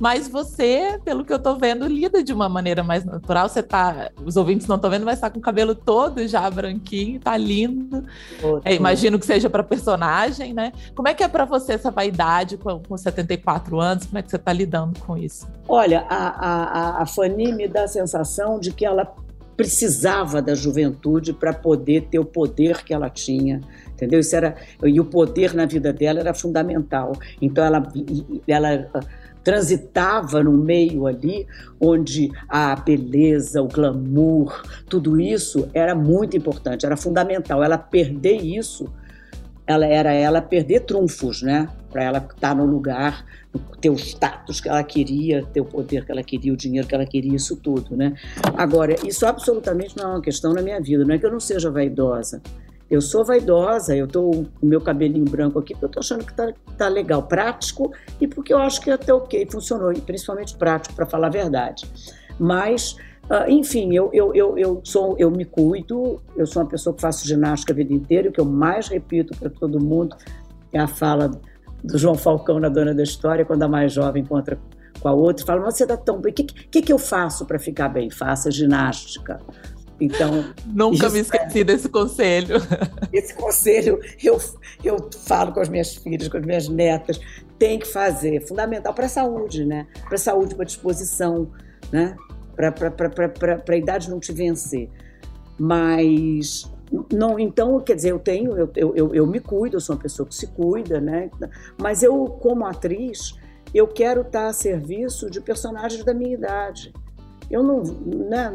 Mas 0.00 0.26
você, 0.26 0.98
pelo 1.04 1.24
que 1.24 1.32
eu 1.32 1.38
tô 1.38 1.54
vendo, 1.54 1.86
lida 1.86 2.24
de 2.24 2.32
uma 2.32 2.48
maneira 2.48 2.82
mais 2.82 3.04
natural. 3.04 3.48
Você 3.48 3.62
tá, 3.62 4.10
os 4.26 4.36
ouvintes 4.36 4.66
não 4.66 4.74
estão 4.74 4.90
vendo, 4.90 5.06
mas 5.06 5.20
tá 5.20 5.30
com 5.30 5.38
o 5.38 5.40
cabelo 5.40 5.76
todo 5.76 6.26
já 6.26 6.50
branquinho, 6.50 7.20
tá 7.20 7.36
lindo. 7.36 8.04
É, 8.64 8.74
imagino 8.74 9.16
que 9.16 9.24
seja 9.24 9.48
para 9.48 9.62
personagem, 9.62 10.52
né? 10.52 10.72
Como 10.92 11.06
é 11.06 11.14
que 11.14 11.22
é 11.22 11.28
para 11.28 11.44
você 11.44 11.74
essa 11.74 11.92
vaidade 11.92 12.56
com, 12.56 12.80
com 12.80 12.96
74 12.96 13.78
anos? 13.78 14.06
Como 14.06 14.18
é 14.18 14.22
que 14.22 14.30
você 14.32 14.38
tá 14.38 14.52
lidando 14.52 14.98
com 14.98 15.16
isso? 15.16 15.46
Olha, 15.68 16.04
a, 16.08 16.96
a, 16.98 17.02
a 17.02 17.06
Fanny 17.06 17.52
me 17.52 17.68
dá 17.68 17.84
a 17.84 17.88
sensação 17.88 18.58
de 18.58 18.72
que 18.72 18.84
ela 18.84 19.14
precisava 19.58 20.40
da 20.40 20.54
juventude 20.54 21.32
para 21.32 21.52
poder 21.52 22.02
ter 22.02 22.20
o 22.20 22.24
poder 22.24 22.84
que 22.84 22.94
ela 22.94 23.10
tinha, 23.10 23.60
entendeu? 23.88 24.20
Isso 24.20 24.36
era 24.36 24.54
e 24.84 25.00
o 25.00 25.04
poder 25.04 25.52
na 25.52 25.66
vida 25.66 25.92
dela 25.92 26.20
era 26.20 26.32
fundamental. 26.32 27.12
Então 27.42 27.64
ela 27.64 27.82
ela 28.46 28.88
ah, 28.94 29.00
transitava 29.42 30.44
no 30.44 30.52
meio 30.52 31.08
ali 31.08 31.44
onde 31.80 32.30
a 32.48 32.76
beleza, 32.76 33.60
o 33.60 33.66
glamour, 33.66 34.62
tudo 34.88 35.20
isso 35.20 35.68
era 35.74 35.92
muito 35.92 36.36
importante, 36.36 36.86
era 36.86 36.96
fundamental. 36.96 37.60
Ela 37.64 37.76
perder 37.76 38.36
isso, 38.36 38.88
ela 39.68 39.84
era 39.84 40.14
ela 40.14 40.40
perder 40.40 40.80
trunfos, 40.80 41.42
né? 41.42 41.68
Para 41.90 42.02
ela 42.02 42.18
estar 42.18 42.56
no 42.56 42.64
lugar 42.64 43.24
ter 43.80 43.90
o 43.90 43.94
status 43.94 44.60
que 44.60 44.68
ela 44.68 44.82
queria, 44.82 45.44
ter 45.52 45.60
o 45.60 45.64
poder 45.64 46.04
que 46.04 46.12
ela 46.12 46.22
queria, 46.22 46.52
o 46.52 46.56
dinheiro 46.56 46.86
que 46.86 46.94
ela 46.94 47.04
queria, 47.04 47.36
isso 47.36 47.54
tudo, 47.56 47.94
né? 47.94 48.14
Agora, 48.56 48.94
isso 49.06 49.26
absolutamente 49.26 49.96
não 49.96 50.04
é 50.04 50.08
uma 50.14 50.22
questão 50.22 50.54
na 50.54 50.62
minha 50.62 50.80
vida, 50.80 51.04
não 51.04 51.14
é 51.14 51.18
que 51.18 51.26
eu 51.26 51.30
não 51.30 51.40
seja 51.40 51.70
vaidosa. 51.70 52.40
Eu 52.90 53.02
sou 53.02 53.22
vaidosa, 53.24 53.94
eu 53.94 54.06
tô 54.06 54.30
com 54.30 54.46
o 54.62 54.66
meu 54.66 54.80
cabelinho 54.80 55.26
branco 55.26 55.58
aqui 55.58 55.74
porque 55.74 55.84
eu 55.84 55.90
tô 55.90 56.00
achando 56.00 56.24
que 56.24 56.32
tá, 56.32 56.50
tá 56.78 56.88
legal, 56.88 57.22
prático 57.22 57.92
e 58.18 58.26
porque 58.26 58.52
eu 58.52 58.58
acho 58.58 58.80
que 58.80 58.90
até 58.90 59.12
ok, 59.12 59.46
funcionou, 59.50 59.92
e 59.92 60.00
principalmente 60.00 60.56
prático, 60.56 60.94
para 60.94 61.04
falar 61.04 61.26
a 61.26 61.30
verdade. 61.30 61.86
Mas, 62.38 62.96
uh, 63.30 63.50
enfim, 63.50 63.94
eu, 63.94 64.10
eu, 64.12 64.34
eu, 64.34 64.58
eu, 64.58 64.80
sou, 64.84 65.16
eu 65.18 65.30
me 65.30 65.44
cuido, 65.44 66.20
eu 66.36 66.46
sou 66.46 66.62
uma 66.62 66.68
pessoa 66.68 66.94
que 66.94 67.00
faço 67.00 67.26
ginástica 67.26 67.72
a 67.72 67.76
vida 67.76 67.92
inteira, 67.92 68.26
e 68.26 68.30
o 68.30 68.32
que 68.32 68.40
eu 68.40 68.44
mais 68.44 68.88
repito 68.88 69.36
para 69.38 69.50
todo 69.50 69.80
mundo 69.80 70.16
é 70.72 70.78
a 70.78 70.86
fala 70.86 71.30
do 71.82 71.98
João 71.98 72.14
Falcão 72.14 72.58
na 72.58 72.68
Dona 72.68 72.94
da 72.94 73.02
História, 73.02 73.44
quando 73.44 73.62
a 73.62 73.68
mais 73.68 73.92
jovem 73.92 74.22
encontra 74.22 74.58
com 75.00 75.08
a 75.08 75.12
outra, 75.12 75.44
fala: 75.44 75.60
Mas 75.62 75.76
você 75.76 75.84
está 75.84 75.96
tão 75.96 76.20
bem, 76.20 76.32
o 76.32 76.34
que, 76.34 76.44
que, 76.44 76.82
que 76.82 76.92
eu 76.92 76.98
faço 76.98 77.46
para 77.46 77.58
ficar 77.58 77.88
bem? 77.88 78.10
Faça 78.10 78.50
ginástica. 78.50 79.40
Então. 80.00 80.52
Nunca 80.66 81.06
isso, 81.06 81.12
me 81.12 81.20
esqueci 81.20 81.60
é, 81.60 81.64
desse 81.64 81.88
conselho. 81.88 82.56
Esse 83.12 83.34
conselho 83.34 83.98
eu, 84.22 84.38
eu 84.84 85.10
falo 85.24 85.52
com 85.52 85.60
as 85.60 85.68
minhas 85.68 85.94
filhas, 85.94 86.28
com 86.28 86.36
as 86.36 86.44
minhas 86.44 86.68
netas, 86.68 87.20
tem 87.58 87.78
que 87.78 87.86
fazer, 87.86 88.46
fundamental 88.46 88.94
para 88.94 89.06
a 89.06 89.08
saúde, 89.08 89.64
né? 89.64 89.86
Para 90.04 90.14
a 90.14 90.18
saúde, 90.18 90.54
para 90.54 90.62
a 90.62 90.66
disposição, 90.66 91.50
né? 91.90 92.16
Para 92.58 93.74
a 93.74 93.76
idade 93.76 94.10
não 94.10 94.18
te 94.18 94.32
vencer. 94.32 94.90
Mas 95.58 96.70
não, 97.12 97.38
então, 97.38 97.80
quer 97.80 97.94
dizer, 97.94 98.10
eu 98.10 98.18
tenho, 98.18 98.56
eu, 98.56 98.70
eu, 98.94 99.14
eu 99.14 99.26
me 99.26 99.40
cuido, 99.40 99.76
eu 99.76 99.80
sou 99.80 99.94
uma 99.94 100.02
pessoa 100.02 100.26
que 100.26 100.34
se 100.34 100.46
cuida, 100.48 101.00
né? 101.00 101.30
Mas 101.80 102.02
eu, 102.02 102.24
como 102.40 102.66
atriz, 102.66 103.34
eu 103.74 103.86
quero 103.86 104.22
estar 104.22 104.46
a 104.46 104.52
serviço 104.52 105.30
de 105.30 105.40
personagens 105.40 106.04
da 106.04 106.14
minha 106.14 106.34
idade. 106.34 106.92
Eu 107.50 107.62
não, 107.62 107.82
né, 107.82 108.54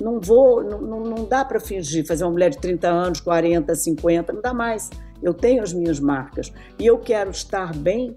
não 0.00 0.20
vou, 0.20 0.62
não, 0.62 1.00
não 1.00 1.24
dá 1.24 1.44
para 1.44 1.60
fingir, 1.60 2.06
fazer 2.06 2.24
uma 2.24 2.32
mulher 2.32 2.50
de 2.50 2.58
30 2.58 2.88
anos, 2.88 3.20
40, 3.20 3.74
50, 3.74 4.32
não 4.32 4.40
dá 4.40 4.54
mais. 4.54 4.90
Eu 5.22 5.34
tenho 5.34 5.62
as 5.62 5.72
minhas 5.72 5.98
marcas 5.98 6.52
e 6.78 6.86
eu 6.86 6.98
quero 6.98 7.30
estar 7.30 7.74
bem, 7.74 8.16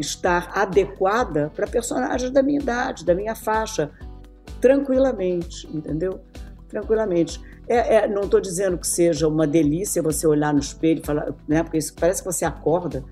estar 0.00 0.50
adequada 0.54 1.52
para 1.54 1.66
personagens 1.66 2.30
da 2.30 2.42
minha 2.42 2.58
idade, 2.58 3.04
da 3.04 3.14
minha 3.14 3.34
faixa, 3.34 3.90
tranquilamente, 4.60 5.68
entendeu? 5.72 6.20
Tranquilamente. 6.68 7.40
É, 7.68 7.96
é, 7.96 8.08
não 8.08 8.22
estou 8.22 8.40
dizendo 8.40 8.76
que 8.76 8.86
seja 8.86 9.28
uma 9.28 9.46
delícia 9.46 10.02
você 10.02 10.26
olhar 10.26 10.52
no 10.52 10.58
espelho 10.58 11.04
falar, 11.04 11.32
né? 11.46 11.62
Porque 11.62 11.78
isso, 11.78 11.94
parece 11.94 12.22
que 12.22 12.32
você 12.32 12.44
acorda 12.44 13.04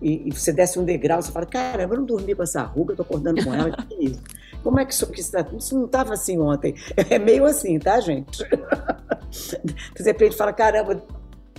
e, 0.00 0.28
e, 0.28 0.32
você 0.32 0.52
desce 0.52 0.78
um 0.78 0.84
degrau, 0.84 1.20
você 1.20 1.32
fala, 1.32 1.46
caramba, 1.46 1.94
eu 1.94 1.98
não 1.98 2.06
dormi 2.06 2.34
com 2.34 2.42
essa 2.42 2.62
ruga, 2.62 2.92
estou 2.92 3.04
acordando 3.04 3.44
com 3.44 3.54
ela, 3.54 3.70
que 3.72 4.04
isso? 4.04 4.22
Como 4.62 4.80
é 4.80 4.84
que 4.84 4.92
isso, 4.92 5.10
está? 5.14 5.46
Isso 5.56 5.74
não 5.76 5.86
estava 5.86 6.14
assim 6.14 6.38
ontem. 6.38 6.74
É 7.10 7.18
meio 7.18 7.44
assim, 7.44 7.78
tá, 7.78 8.00
gente? 8.00 8.42
De 9.94 10.02
repente 10.02 10.36
fala, 10.36 10.52
caramba, 10.52 11.02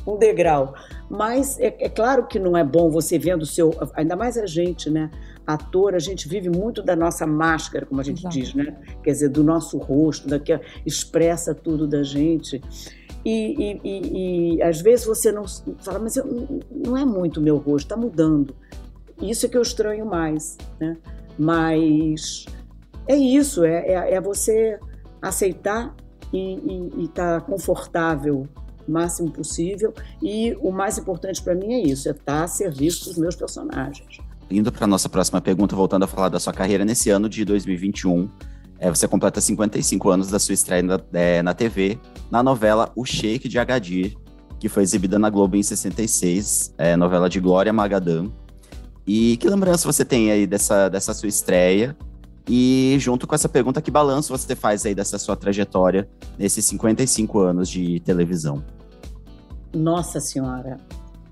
um 0.07 0.17
degrau. 0.17 0.73
Mas 1.09 1.59
é, 1.59 1.75
é, 1.79 1.89
claro 1.89 2.25
que 2.25 2.39
não 2.39 2.55
é 2.55 2.63
bom 2.63 2.89
você 2.89 3.19
vendo 3.19 3.41
o 3.41 3.45
seu. 3.45 3.73
Ainda 3.93 4.15
mais 4.15 4.37
a 4.37 4.45
gente, 4.45 4.89
né? 4.89 5.11
Ator, 5.45 5.93
a 5.93 5.99
gente 5.99 6.27
vive 6.27 6.49
muito 6.49 6.81
da 6.81 6.95
nossa 6.95 7.27
máscara, 7.27 7.85
como 7.85 8.01
a 8.01 8.03
gente 8.03 8.19
Exato. 8.19 8.35
diz, 8.35 8.53
né? 8.53 8.75
Quer 9.03 9.11
dizer, 9.11 9.29
do 9.29 9.43
nosso 9.43 9.77
rosto, 9.77 10.27
daquela, 10.27 10.61
expressa 10.85 11.53
tudo 11.53 11.87
da 11.87 12.03
gente. 12.03 12.61
E, 13.25 13.31
e, 13.31 13.81
e, 13.83 14.55
e, 14.55 14.61
às 14.61 14.81
vezes 14.81 15.05
você 15.05 15.31
não 15.31 15.43
fala, 15.79 15.99
mas 15.99 16.15
eu, 16.15 16.25
não 16.71 16.97
é 16.97 17.03
muito 17.03 17.39
o 17.39 17.43
meu 17.43 17.57
rosto, 17.57 17.85
está 17.85 17.97
mudando. 17.97 18.55
Isso 19.21 19.45
é 19.45 19.49
que 19.49 19.57
eu 19.57 19.61
estranho 19.61 20.05
mais, 20.05 20.57
né? 20.79 20.97
Mas 21.37 22.45
é 23.07 23.15
isso, 23.15 23.63
é, 23.63 23.87
é, 23.87 24.13
é 24.15 24.21
você 24.21 24.79
aceitar 25.21 25.95
e 26.33 27.03
estar 27.03 27.41
tá 27.41 27.41
confortável 27.41 28.47
máximo 28.91 29.31
possível. 29.31 29.93
E 30.21 30.57
o 30.61 30.71
mais 30.71 30.97
importante 30.97 31.41
para 31.41 31.55
mim 31.55 31.73
é 31.73 31.81
isso, 31.81 32.07
é 32.07 32.11
estar 32.11 32.23
tá 32.23 32.43
a 32.43 32.47
serviço 32.47 33.05
dos 33.05 33.17
meus 33.17 33.35
personagens. 33.35 34.19
Indo 34.49 34.71
para 34.71 34.85
a 34.85 34.87
nossa 34.87 35.09
próxima 35.09 35.41
pergunta, 35.41 35.75
voltando 35.75 36.03
a 36.03 36.07
falar 36.07 36.29
da 36.29 36.39
sua 36.39 36.53
carreira 36.53 36.85
nesse 36.85 37.09
ano 37.09 37.27
de 37.27 37.43
2021, 37.43 38.29
é, 38.79 38.89
você 38.89 39.07
completa 39.07 39.41
55 39.41 40.09
anos 40.09 40.29
da 40.29 40.39
sua 40.39 40.53
estreia 40.53 40.83
na, 40.83 40.99
é, 41.13 41.41
na 41.41 41.53
TV, 41.53 41.99
na 42.31 42.41
novela 42.41 42.91
O 42.95 43.03
Sheik 43.03 43.49
de 43.49 43.59
Agadir, 43.59 44.15
que 44.59 44.69
foi 44.69 44.83
exibida 44.83 45.19
na 45.19 45.29
Globo 45.29 45.55
em 45.55 45.63
66, 45.63 46.73
é, 46.77 46.95
novela 46.95 47.29
de 47.29 47.39
Glória 47.39 47.73
Magadã. 47.73 48.27
E 49.05 49.37
que 49.37 49.49
lembrança 49.49 49.91
você 49.91 50.03
tem 50.03 50.31
aí 50.31 50.45
dessa, 50.45 50.89
dessa 50.89 51.13
sua 51.13 51.29
estreia? 51.29 51.95
E 52.49 52.95
junto 52.99 53.27
com 53.27 53.35
essa 53.35 53.49
pergunta, 53.49 53.81
que 53.81 53.91
balanço 53.91 54.35
você 54.35 54.55
faz 54.55 54.85
aí 54.85 54.95
dessa 54.95 55.17
sua 55.17 55.35
trajetória 55.35 56.07
nesses 56.37 56.63
55 56.65 57.39
anos 57.39 57.69
de 57.69 57.99
televisão? 58.01 58.63
Nossa 59.73 60.19
Senhora, 60.19 60.77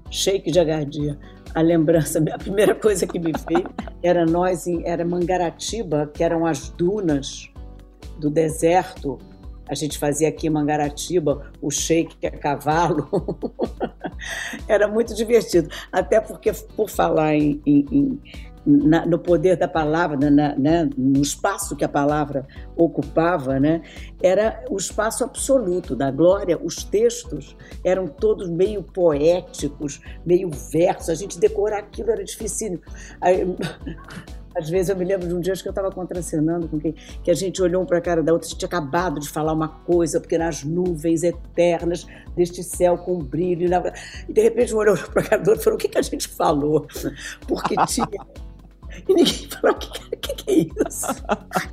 Sheik 0.10 0.52
de 0.52 0.60
Agadir 0.60 1.18
a 1.56 1.62
lembrança, 1.62 2.22
a 2.34 2.38
primeira 2.38 2.76
coisa 2.76 3.08
que 3.08 3.18
me 3.18 3.32
veio 3.32 3.70
era 4.04 4.26
nós 4.26 4.68
em 4.68 4.86
era 4.86 5.06
Mangaratiba, 5.06 6.12
que 6.14 6.22
eram 6.22 6.46
as 6.46 6.70
dunas 6.70 7.50
do 8.20 8.30
deserto. 8.30 9.18
A 9.68 9.74
gente 9.74 9.98
fazia 9.98 10.28
aqui 10.28 10.48
em 10.48 10.50
Mangaratiba 10.50 11.50
o 11.62 11.72
shake 11.72 12.28
a 12.28 12.32
cavalo. 12.32 13.10
era 14.68 14.86
muito 14.88 15.16
divertido. 15.16 15.70
Até 15.92 16.20
porque, 16.20 16.52
por 16.76 16.90
falar 16.90 17.36
em, 17.36 17.62
em, 17.66 18.20
na, 18.66 19.06
no 19.06 19.20
poder 19.20 19.56
da 19.56 19.68
palavra, 19.68 20.18
na, 20.18 20.56
né, 20.56 20.90
no 20.98 21.22
espaço 21.22 21.76
que 21.76 21.86
a 21.86 21.90
palavra 21.90 22.48
ocupava, 22.76 23.60
né, 23.60 23.82
era 24.22 24.64
o 24.70 24.78
espaço 24.78 25.24
absoluto 25.24 25.96
da 25.96 26.10
glória. 26.10 26.60
Os 26.62 26.84
textos 26.84 27.56
eram 27.84 28.08
todos 28.08 28.50
meio 28.50 28.82
poéticos, 28.82 30.02
meio 30.26 30.50
versos. 30.50 31.10
A 31.10 31.16
gente 31.16 31.40
decorar 31.40 31.80
aquilo 31.80 32.12
era 32.12 32.24
difícil. 32.24 32.82
Às 34.56 34.70
vezes 34.70 34.88
eu 34.88 34.96
me 34.96 35.04
lembro 35.04 35.28
de 35.28 35.34
um 35.34 35.42
dia 35.42 35.54
que 35.54 35.68
eu 35.68 35.72
estava 35.72 35.92
contracenando 35.92 36.70
com 36.70 36.80
quem, 36.80 36.94
que 37.22 37.30
a 37.30 37.34
gente 37.34 37.62
olhou 37.62 37.84
um 37.84 37.86
para 37.86 37.98
a 37.98 38.02
cara 38.02 38.24
da 38.24 38.32
outra, 38.32 38.48
a 38.48 38.50
gente 38.50 38.58
tinha 38.58 38.68
acabado 38.68 39.20
de 39.20 39.28
falar 39.28 39.52
uma 39.52 39.68
coisa, 39.68 40.22
porque 40.22 40.38
nas 40.38 40.64
nuvens 40.64 41.24
eternas 41.24 42.08
deste 42.38 42.64
céu 42.64 42.98
com 42.98 43.20
brilho, 43.20 43.70
e 44.30 44.32
de 44.32 44.42
repente 44.42 44.74
um 44.74 44.78
olhou 44.78 44.96
para 44.96 45.22
a 45.22 45.26
cara 45.26 45.44
do 45.44 45.50
outro 45.50 45.62
e 45.62 45.64
falou: 45.66 45.78
o 45.78 45.82
que, 45.82 45.90
que 45.90 45.98
a 45.98 46.02
gente 46.02 46.30
falou? 46.30 46.88
Porque 47.46 47.76
tinha 47.88 48.08
e 49.08 49.14
ninguém 49.14 49.48
falou: 49.50 49.76
o 49.76 49.80
que, 49.80 50.15
que, 50.22 50.34
que, 50.36 50.52
é 50.52 50.54
isso? 50.88 51.08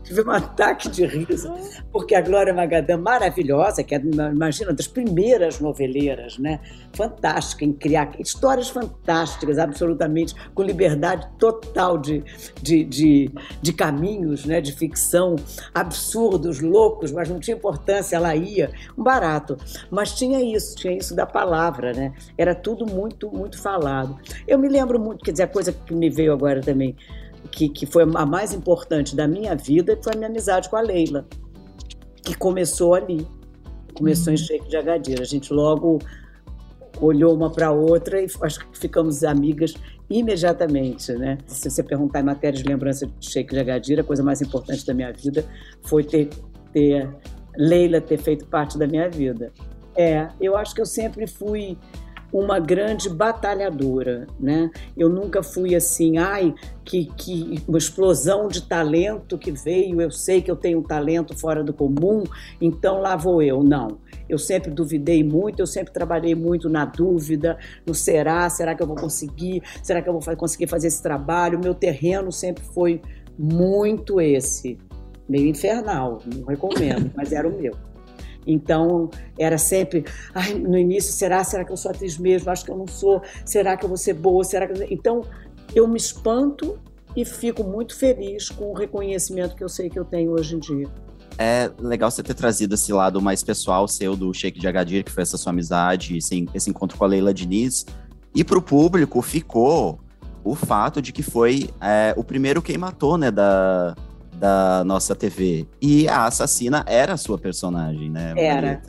Tive 0.03 0.23
um 0.23 0.31
ataque 0.31 0.89
de 0.89 1.07
riso, 1.07 1.53
porque 1.91 2.15
a 2.15 2.21
Glória 2.21 2.53
Magadã, 2.53 2.97
maravilhosa, 2.97 3.83
que 3.83 3.95
é, 3.95 3.99
imagina, 3.99 4.73
das 4.73 4.87
primeiras 4.87 5.61
noveleiras, 5.61 6.39
né? 6.39 6.61
Fantástica 6.93 7.65
em 7.65 7.73
criar 7.73 8.13
histórias 8.19 8.69
fantásticas, 8.69 9.59
absolutamente, 9.59 10.35
com 10.55 10.63
liberdade 10.63 11.29
total 11.39 11.99
de, 11.99 12.23
de, 12.61 12.85
de, 12.85 13.31
de 13.61 13.73
caminhos, 13.73 14.45
né? 14.45 14.61
De 14.61 14.73
ficção, 14.73 15.37
absurdos, 15.75 16.61
loucos, 16.61 17.13
mas 17.13 17.29
não 17.29 17.39
tinha 17.39 17.57
importância, 17.57 18.17
ela 18.17 18.35
ia, 18.35 18.71
um 18.97 19.03
barato. 19.03 19.57
Mas 19.91 20.13
tinha 20.13 20.41
isso, 20.41 20.77
tinha 20.77 20.97
isso 20.97 21.15
da 21.15 21.27
palavra, 21.27 21.93
né? 21.93 22.13
Era 22.37 22.55
tudo 22.55 22.87
muito, 22.87 23.31
muito 23.31 23.61
falado. 23.61 24.19
Eu 24.47 24.59
me 24.59 24.69
lembro 24.69 24.99
muito, 24.99 25.25
quer 25.25 25.33
dizer, 25.33 25.45
a 25.45 25.49
coisa 25.49 25.73
que 25.73 25.95
me 25.95 26.11
veio 26.11 26.33
agora 26.33 26.61
também, 26.61 26.97
que, 27.53 27.69
que 27.69 27.87
foi 27.87 28.03
a 28.03 28.27
mais 28.27 28.53
importante 28.53 29.15
da 29.15 29.29
minha 29.29 29.55
vida, 29.55 29.99
foi 30.03 30.15
a 30.15 30.17
minha 30.17 30.29
amizade 30.29 30.69
com 30.69 30.77
a 30.77 30.81
Leila, 30.81 31.27
que 32.25 32.35
começou 32.35 32.95
ali. 32.95 33.27
Começou 33.95 34.29
uhum. 34.29 34.35
em 34.35 34.37
Sheik 34.39 34.69
de 34.69 34.77
Agadir. 34.77 35.21
A 35.21 35.25
gente 35.25 35.53
logo 35.53 35.99
olhou 37.01 37.35
uma 37.35 37.51
para 37.51 37.69
a 37.69 37.73
outra 37.73 38.21
e 38.21 38.27
acho 38.43 38.61
que 38.61 38.79
ficamos 38.79 39.23
amigas 39.23 39.75
imediatamente, 40.09 41.13
né? 41.13 41.39
Se 41.47 41.71
você 41.71 41.83
perguntar 41.83 42.21
em 42.21 42.25
matéria 42.25 42.61
de 42.61 42.69
lembrança 42.69 43.07
de 43.07 43.31
Sheik 43.31 43.53
de 43.53 43.61
Agadir, 43.61 44.01
a 44.01 44.05
coisa 44.05 44.23
mais 44.23 44.41
importante 44.41 44.87
da 44.87 44.95
minha 44.95 45.13
vida 45.13 45.45
foi 45.83 46.05
ter, 46.05 46.31
ter 46.73 47.09
Leila 47.57 48.01
ter 48.01 48.19
feito 48.19 48.47
parte 48.47 48.79
da 48.79 48.87
minha 48.87 49.09
vida. 49.09 49.53
É, 49.95 50.29
eu 50.41 50.57
acho 50.57 50.75
que 50.75 50.81
eu 50.81 50.87
sempre 50.87 51.27
fui 51.27 51.77
uma 52.33 52.59
grande 52.59 53.11
batalhadora, 53.11 54.27
né? 54.41 54.71
Eu 54.97 55.09
nunca 55.09 55.43
fui 55.43 55.75
assim, 55.75 56.17
ai, 56.17 56.55
que, 56.85 57.05
que 57.17 57.63
uma 57.69 57.77
explosão 57.77 58.49
de 58.49 58.63
talento 58.63 59.37
que 59.37 59.53
veio, 59.53 60.01
eu 60.01 60.11
sei 60.11 60.41
que 60.41 60.51
eu 60.51 60.57
tenho 60.57 60.79
um 60.79 60.83
talento 60.83 61.39
fora 61.39 61.63
do 61.63 61.73
comum, 61.73 62.25
então 62.61 63.01
lá 63.01 63.17
vou 63.17 63.43
eu. 63.43 63.63
Não. 63.63 63.99
Eu 64.29 64.39
sempre 64.39 64.71
duvidei 64.71 65.23
muito, 65.23 65.61
eu 65.61 65.67
sempre 65.67 65.93
trabalhei 65.93 66.35
muito 66.35 66.71
na 66.71 66.87
dúvida, 66.87 67.59
no 67.87 67.95
será, 67.95 68.49
será 68.49 68.75
que 68.75 68.83
eu 68.83 68.87
vou 68.87 68.97
conseguir? 68.97 69.63
Será 69.83 70.01
que 70.01 70.09
eu 70.09 70.19
vou 70.19 70.37
conseguir 70.37 70.67
fazer 70.67 70.89
esse 70.89 71.03
trabalho? 71.03 71.61
Meu 71.63 71.75
terreno 71.75 72.33
sempre 72.33 72.65
foi 72.65 73.03
muito 73.39 74.21
esse, 74.21 74.79
meio 75.29 75.49
infernal, 75.49 76.19
não 76.35 76.47
recomendo, 76.47 77.11
mas 77.15 77.33
era 77.33 77.47
o 77.47 77.61
meu. 77.61 77.92
Então, 78.47 79.11
era 79.39 79.59
sempre, 79.59 80.05
ai, 80.35 80.55
no 80.55 80.77
início, 80.77 81.13
será? 81.13 81.43
Será 81.45 81.65
que 81.65 81.73
eu 81.73 81.77
sou 81.77 81.91
atriz 81.91 82.19
mesmo? 82.19 82.51
Acho 82.51 82.65
que 82.65 82.71
eu 82.71 82.77
não 82.77 82.87
sou. 82.87 83.23
Será 83.45 83.77
que 83.77 83.85
eu 83.85 83.89
vou 83.89 83.99
ser 83.99 84.15
boa? 84.15 84.43
Será 84.45 84.67
que. 84.67 84.93
Então, 84.93 85.23
eu 85.75 85.87
me 85.87 85.97
espanto 85.97 86.79
e 87.17 87.25
fico 87.25 87.63
muito 87.63 87.97
feliz 87.97 88.49
com 88.49 88.71
o 88.71 88.75
reconhecimento 88.75 89.55
que 89.55 89.63
eu 89.63 89.69
sei 89.69 89.89
que 89.89 89.99
eu 89.99 90.05
tenho 90.05 90.33
hoje 90.33 90.57
em 90.57 90.59
dia. 90.59 90.89
É 91.39 91.71
legal 91.79 92.11
você 92.11 92.23
ter 92.23 92.35
trazido 92.35 92.75
esse 92.75 92.93
lado 92.93 93.21
mais 93.21 93.43
pessoal 93.43 93.89
seu 93.89 94.15
do 94.15 94.33
Sheik 94.35 94.59
de 94.59 94.69
Agadir, 94.69 95.05
que 95.05 95.11
foi 95.11 95.23
essa 95.23 95.39
sua 95.39 95.51
amizade, 95.51 96.17
esse, 96.19 96.47
esse 96.55 96.71
encontro 96.71 96.99
com 96.99 97.05
a 97.05 97.09
Leila 97.09 97.33
Diniz. 97.33 97.87
E 98.35 98.45
para 98.45 98.59
o 98.59 98.63
público 98.63 99.21
ficou 99.23 99.99
o 100.45 100.55
fato 100.55 101.01
de 101.01 101.13
que 101.13 101.23
foi 101.23 101.71
é, 101.81 102.15
o 102.17 102.25
primeiro 102.25 102.61
quem 102.61 102.77
matou, 102.77 103.17
né, 103.17 103.31
da, 103.31 103.95
da 104.43 104.83
nossa 104.85 105.15
TV. 105.15 105.69
E 105.81 106.09
a 106.09 106.27
assassina 106.27 106.85
era 106.89 107.13
a 107.13 107.17
sua 107.17 107.39
personagem, 107.39 108.11
né? 108.11 108.35
Era. 108.37 108.83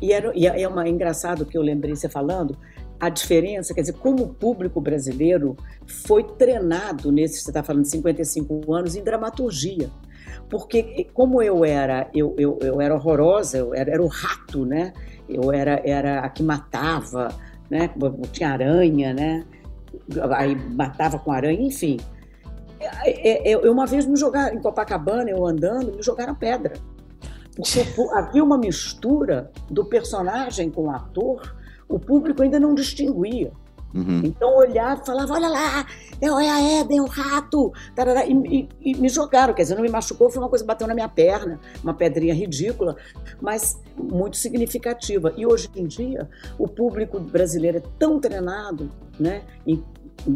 E, 0.00 0.12
era, 0.12 0.32
e 0.36 0.46
é 0.46 0.68
uma, 0.68 0.86
é 0.86 0.88
engraçado 0.88 1.44
que 1.44 1.58
eu 1.58 1.62
lembrei 1.62 1.96
você 1.96 2.08
falando, 2.08 2.56
a 3.00 3.08
diferença, 3.08 3.74
quer 3.74 3.80
dizer, 3.80 3.94
como 3.94 4.22
o 4.22 4.28
público 4.28 4.80
brasileiro 4.80 5.56
foi 5.84 6.22
treinado 6.22 7.10
nesse, 7.10 7.42
você 7.42 7.50
está 7.50 7.60
falando 7.60 7.82
de 7.82 7.90
55 7.90 8.72
anos, 8.72 8.94
em 8.94 9.02
dramaturgia. 9.02 9.90
Porque 10.48 11.08
como 11.12 11.42
eu 11.42 11.64
era, 11.64 12.08
eu, 12.14 12.36
eu, 12.38 12.60
eu 12.62 12.80
era 12.80 12.94
horrorosa, 12.94 13.58
eu 13.58 13.74
era, 13.74 13.90
era 13.90 14.02
o 14.02 14.06
rato, 14.06 14.64
né? 14.64 14.92
Eu 15.28 15.52
era, 15.52 15.82
era 15.84 16.20
a 16.20 16.28
que 16.28 16.44
matava, 16.44 17.34
né? 17.68 17.90
Tinha 18.30 18.50
aranha, 18.50 19.12
né? 19.12 19.44
Aí 20.36 20.54
matava 20.54 21.18
com 21.18 21.32
aranha, 21.32 21.60
enfim. 21.60 21.96
É, 22.80 23.50
é, 23.50 23.54
eu, 23.54 23.72
uma 23.72 23.86
vez 23.86 24.06
me 24.06 24.16
jogaram, 24.16 24.56
em 24.56 24.60
Copacabana, 24.60 25.30
eu 25.30 25.44
andando, 25.44 25.96
me 25.96 26.02
jogaram 26.02 26.34
pedra. 26.34 26.74
porque 27.54 27.86
havia 28.14 28.42
uma 28.42 28.58
mistura 28.58 29.50
do 29.70 29.84
personagem 29.84 30.70
com 30.70 30.86
o 30.86 30.90
ator, 30.90 31.56
o 31.88 31.98
público 31.98 32.42
ainda 32.42 32.60
não 32.60 32.74
distinguia. 32.74 33.52
Uhum. 33.94 34.20
Então 34.24 34.56
olhava 34.56 35.00
e 35.02 35.06
falava: 35.06 35.32
olha 35.32 35.48
lá, 35.48 35.86
é 36.20 36.28
a 36.28 36.80
Eden, 36.80 37.00
o 37.00 37.06
rato. 37.06 37.72
Tarará, 37.94 38.26
e, 38.26 38.32
e, 38.32 38.68
e, 38.80 38.94
me 38.96 39.08
jogaram, 39.08 39.54
quer 39.54 39.62
dizer, 39.62 39.74
não 39.74 39.82
me 39.82 39.88
machucou, 39.88 40.30
foi 40.30 40.42
uma 40.42 40.48
coisa 40.48 40.64
que 40.64 40.68
bateu 40.68 40.86
na 40.86 40.94
minha 40.94 41.08
perna, 41.08 41.58
uma 41.82 41.94
pedrinha 41.94 42.34
ridícula, 42.34 42.96
mas 43.40 43.80
muito 43.96 44.36
significativa. 44.36 45.32
E 45.36 45.46
hoje 45.46 45.70
em 45.74 45.86
dia, 45.86 46.28
o 46.58 46.68
público 46.68 47.18
brasileiro 47.18 47.78
é 47.78 47.82
tão 47.98 48.20
treinado 48.20 48.90
né, 49.18 49.42
em, 49.66 49.82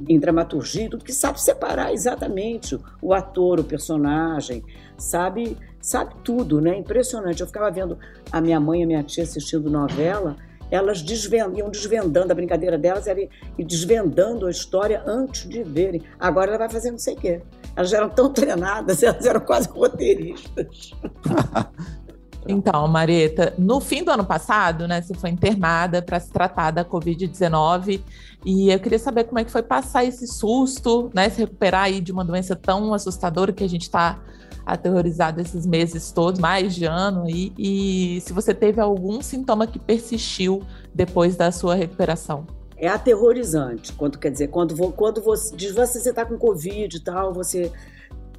em 0.08 0.18
dramaturgia, 0.18 0.88
tudo 0.88 1.04
que 1.04 1.12
sabe 1.12 1.40
separar 1.40 1.92
exatamente 1.92 2.78
o 3.00 3.12
ator, 3.12 3.60
o 3.60 3.64
personagem, 3.64 4.64
sabe, 4.96 5.56
sabe 5.80 6.14
tudo, 6.22 6.60
né? 6.60 6.76
Impressionante. 6.76 7.40
Eu 7.40 7.46
ficava 7.46 7.70
vendo 7.70 7.98
a 8.30 8.40
minha 8.40 8.60
mãe 8.60 8.80
e 8.80 8.84
a 8.84 8.86
minha 8.86 9.02
tia 9.02 9.24
assistindo 9.24 9.70
novela 9.70 10.36
elas 10.72 11.02
desvend, 11.02 11.58
iam 11.58 11.68
desvendando 11.68 12.32
a 12.32 12.34
brincadeira 12.34 12.78
delas 12.78 13.04
e 13.06 13.62
desvendando 13.62 14.46
a 14.46 14.50
história 14.50 15.02
antes 15.06 15.46
de 15.46 15.62
verem. 15.62 16.00
Agora 16.18 16.48
ela 16.48 16.58
vai 16.60 16.70
fazer 16.70 16.90
não 16.90 16.98
sei 16.98 17.12
o 17.12 17.18
quê. 17.18 17.42
Elas 17.76 17.92
eram 17.92 18.08
tão 18.08 18.32
treinadas, 18.32 19.02
elas 19.02 19.26
eram 19.26 19.40
quase 19.40 19.68
roteiristas. 19.68 20.92
Então, 22.46 22.88
Mareta, 22.88 23.54
no 23.56 23.80
fim 23.80 24.02
do 24.02 24.10
ano 24.10 24.24
passado, 24.24 24.88
né, 24.88 25.00
você 25.00 25.14
foi 25.14 25.30
internada 25.30 26.02
para 26.02 26.18
se 26.18 26.30
tratar 26.30 26.72
da 26.72 26.84
Covid-19 26.84 28.00
e 28.44 28.70
eu 28.70 28.80
queria 28.80 28.98
saber 28.98 29.24
como 29.24 29.38
é 29.38 29.44
que 29.44 29.50
foi 29.50 29.62
passar 29.62 30.04
esse 30.04 30.26
susto, 30.26 31.10
né, 31.14 31.28
se 31.28 31.40
recuperar 31.40 31.84
aí 31.84 32.00
de 32.00 32.10
uma 32.10 32.24
doença 32.24 32.56
tão 32.56 32.92
assustadora 32.92 33.52
que 33.52 33.62
a 33.62 33.68
gente 33.68 33.82
está 33.82 34.18
aterrorizado 34.66 35.40
esses 35.40 35.66
meses 35.66 36.12
todos, 36.12 36.40
mais 36.40 36.74
de 36.74 36.84
ano, 36.84 37.28
e, 37.28 37.52
e 37.58 38.20
se 38.20 38.32
você 38.32 38.54
teve 38.54 38.80
algum 38.80 39.20
sintoma 39.20 39.66
que 39.66 39.78
persistiu 39.78 40.62
depois 40.94 41.36
da 41.36 41.50
sua 41.50 41.74
recuperação. 41.74 42.46
É 42.76 42.88
aterrorizante, 42.88 43.92
quando 43.92 44.18
quer 44.18 44.30
dizer, 44.30 44.48
quando, 44.48 44.74
quando 44.92 45.22
você 45.22 45.54
diz 45.54 45.72
você 45.72 45.98
está 45.98 46.24
com 46.24 46.36
Covid 46.36 46.96
e 46.96 47.00
tal, 47.00 47.32
você 47.32 47.72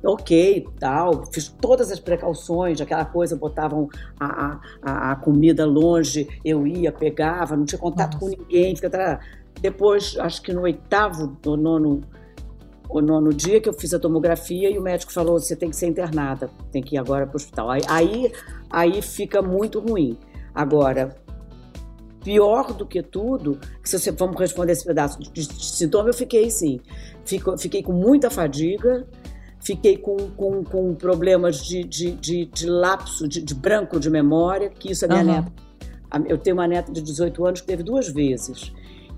ok, 0.04 0.68
tal, 0.80 1.26
fiz 1.32 1.48
todas 1.48 1.92
as 1.92 2.00
precauções, 2.00 2.82
aquela 2.82 3.06
coisa, 3.06 3.36
botavam 3.36 3.88
a, 4.20 4.60
a, 4.82 5.12
a 5.12 5.16
comida 5.16 5.66
longe, 5.66 6.28
eu 6.44 6.68
ia, 6.68 6.92
pegava, 6.92 7.56
não 7.56 7.66
tinha 7.66 7.80
contato 7.80 8.13
Nossa. 8.16 8.36
com 8.36 8.44
ninguém, 8.44 8.76
fica, 8.76 9.20
depois, 9.62 10.18
acho 10.20 10.42
que 10.42 10.52
no 10.52 10.62
oitavo 10.62 11.38
ou 11.46 11.56
nono 11.56 12.02
o 12.89 13.02
nono 13.02 13.34
dia 13.34 13.60
que 13.60 13.68
eu 13.68 13.74
fiz 13.74 13.92
a 13.94 14.00
tomografia 14.00 14.70
e 14.70 14.78
o 14.78 14.82
médico 14.82 15.12
falou: 15.12 15.39
você 15.39 15.56
tem 15.56 15.70
que 15.70 15.76
ser 15.76 15.88
internada, 15.88 16.50
tem 16.72 16.82
que 16.82 16.96
ir 16.96 17.00
agora 17.00 17.26
para 17.26 17.34
o 17.34 17.38
hospital. 17.38 17.70
Aí, 17.72 17.82
aí, 17.88 18.32
aí 18.70 19.02
fica 19.02 19.42
muito 19.42 19.80
ruim. 19.80 20.18
Agora, 20.54 21.16
pior 22.24 22.74
do 22.74 22.86
que 22.86 23.02
tudo, 23.02 23.60
se 23.84 23.98
você 23.98 24.12
vamos 24.12 24.39
responder 24.39 24.74
esse 24.74 24.86
pedaço 24.86 25.20
de, 25.20 25.32
de, 25.32 25.48
de 25.48 25.66
sintoma, 25.66 26.10
eu 26.10 26.13
fiquei 26.13 26.50
sim. 26.52 26.80
Fico, 27.26 27.58
fiquei 27.58 27.82
com 27.82 27.94
muita 27.94 28.30
fadiga, 28.30 29.08
fiquei 29.63 29.97
com, 29.97 30.17
com, 30.32 30.63
com 30.63 30.93
problemas 30.93 31.63
de, 31.63 31.84
de, 31.84 32.12
de, 32.12 32.45
de 32.45 32.67
lapso, 32.67 33.28
de, 33.28 33.41
de, 33.41 33.56
branco 33.56 33.99
de 33.99 34.10
memória, 34.10 34.69
que 34.69 34.91
isso 34.91 35.06
é 35.06 35.08
minha 35.08 35.21
uhum. 35.21 35.26
neta. 35.26 35.54
Eu 36.28 36.38
tenho 36.38 36.56
uma 36.56 36.67
neta 36.67 36.91
de 36.91 37.02
18 37.02 37.45
anos 37.45 37.62
que 37.62 37.67
teve 37.67 37.82
duas 37.82 38.08
vezes. 38.08 38.71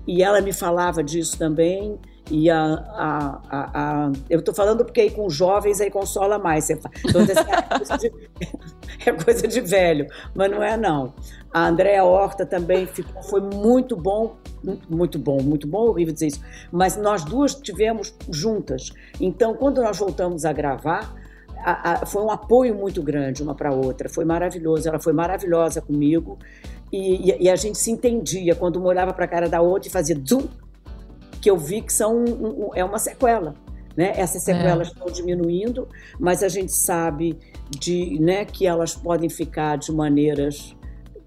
E 0.06 0.22
ela 0.22 0.40
me 0.40 0.52
falava 0.52 1.02
disso 1.02 1.36
também. 1.36 1.98
E 2.30 2.50
a, 2.50 2.58
a, 2.58 3.40
a, 3.48 4.06
a 4.06 4.12
eu 4.28 4.40
estou 4.40 4.54
falando 4.54 4.84
porque 4.84 5.00
aí 5.00 5.10
com 5.10 5.28
jovens 5.30 5.80
aí 5.80 5.90
consola 5.90 6.38
mais. 6.38 6.64
Você 6.64 6.76
fala, 6.76 6.94
então, 7.04 7.20
é, 7.22 7.78
coisa 7.78 7.98
de, 7.98 8.12
é 9.06 9.12
coisa 9.12 9.48
de 9.48 9.60
velho, 9.60 10.06
mas 10.34 10.50
não 10.50 10.62
é 10.62 10.76
não. 10.76 11.14
A 11.52 11.68
Andréa 11.68 12.04
Horta 12.04 12.44
também 12.44 12.86
ficou, 12.86 13.22
foi 13.22 13.40
muito 13.40 13.96
bom, 13.96 14.36
muito 14.90 15.18
bom, 15.18 15.40
muito 15.40 15.66
bom, 15.66 15.88
horrível 15.88 16.12
dizer 16.12 16.26
isso, 16.26 16.40
mas 16.70 16.96
nós 16.96 17.24
duas 17.24 17.54
tivemos 17.54 18.14
juntas. 18.30 18.90
Então, 19.20 19.54
quando 19.54 19.80
nós 19.80 19.96
voltamos 19.96 20.44
a 20.44 20.52
gravar, 20.52 21.14
a, 21.58 21.92
a, 22.02 22.06
foi 22.06 22.22
um 22.22 22.30
apoio 22.30 22.74
muito 22.74 23.02
grande 23.02 23.42
uma 23.42 23.54
para 23.54 23.72
outra, 23.72 24.08
foi 24.08 24.24
maravilhoso. 24.24 24.88
Ela 24.88 24.98
foi 24.98 25.12
maravilhosa 25.12 25.80
comigo 25.80 26.38
e, 26.92 27.30
e, 27.30 27.44
e, 27.44 27.50
a 27.50 27.56
gente 27.56 27.78
se 27.78 27.90
entendia 27.90 28.54
quando 28.54 28.76
uma 28.76 28.88
olhava 28.88 29.12
para 29.12 29.24
a 29.24 29.28
cara 29.28 29.48
da 29.48 29.60
outra 29.60 29.88
e 29.88 29.90
fazia 29.90 30.16
zoom 30.26 30.46
que 31.46 31.50
eu 31.50 31.56
vi 31.56 31.80
que 31.80 31.92
são 31.92 32.24
um, 32.24 32.24
um, 32.24 32.70
é 32.74 32.84
uma 32.84 32.98
sequela. 32.98 33.54
Né? 33.96 34.14
Essas 34.16 34.42
sequelas 34.42 34.88
é. 34.88 34.90
estão 34.90 35.06
diminuindo, 35.06 35.86
mas 36.18 36.42
a 36.42 36.48
gente 36.48 36.72
sabe 36.72 37.38
de, 37.70 38.18
né, 38.18 38.44
que 38.44 38.66
elas 38.66 38.96
podem 38.96 39.30
ficar 39.30 39.78
de 39.78 39.92
maneiras 39.92 40.74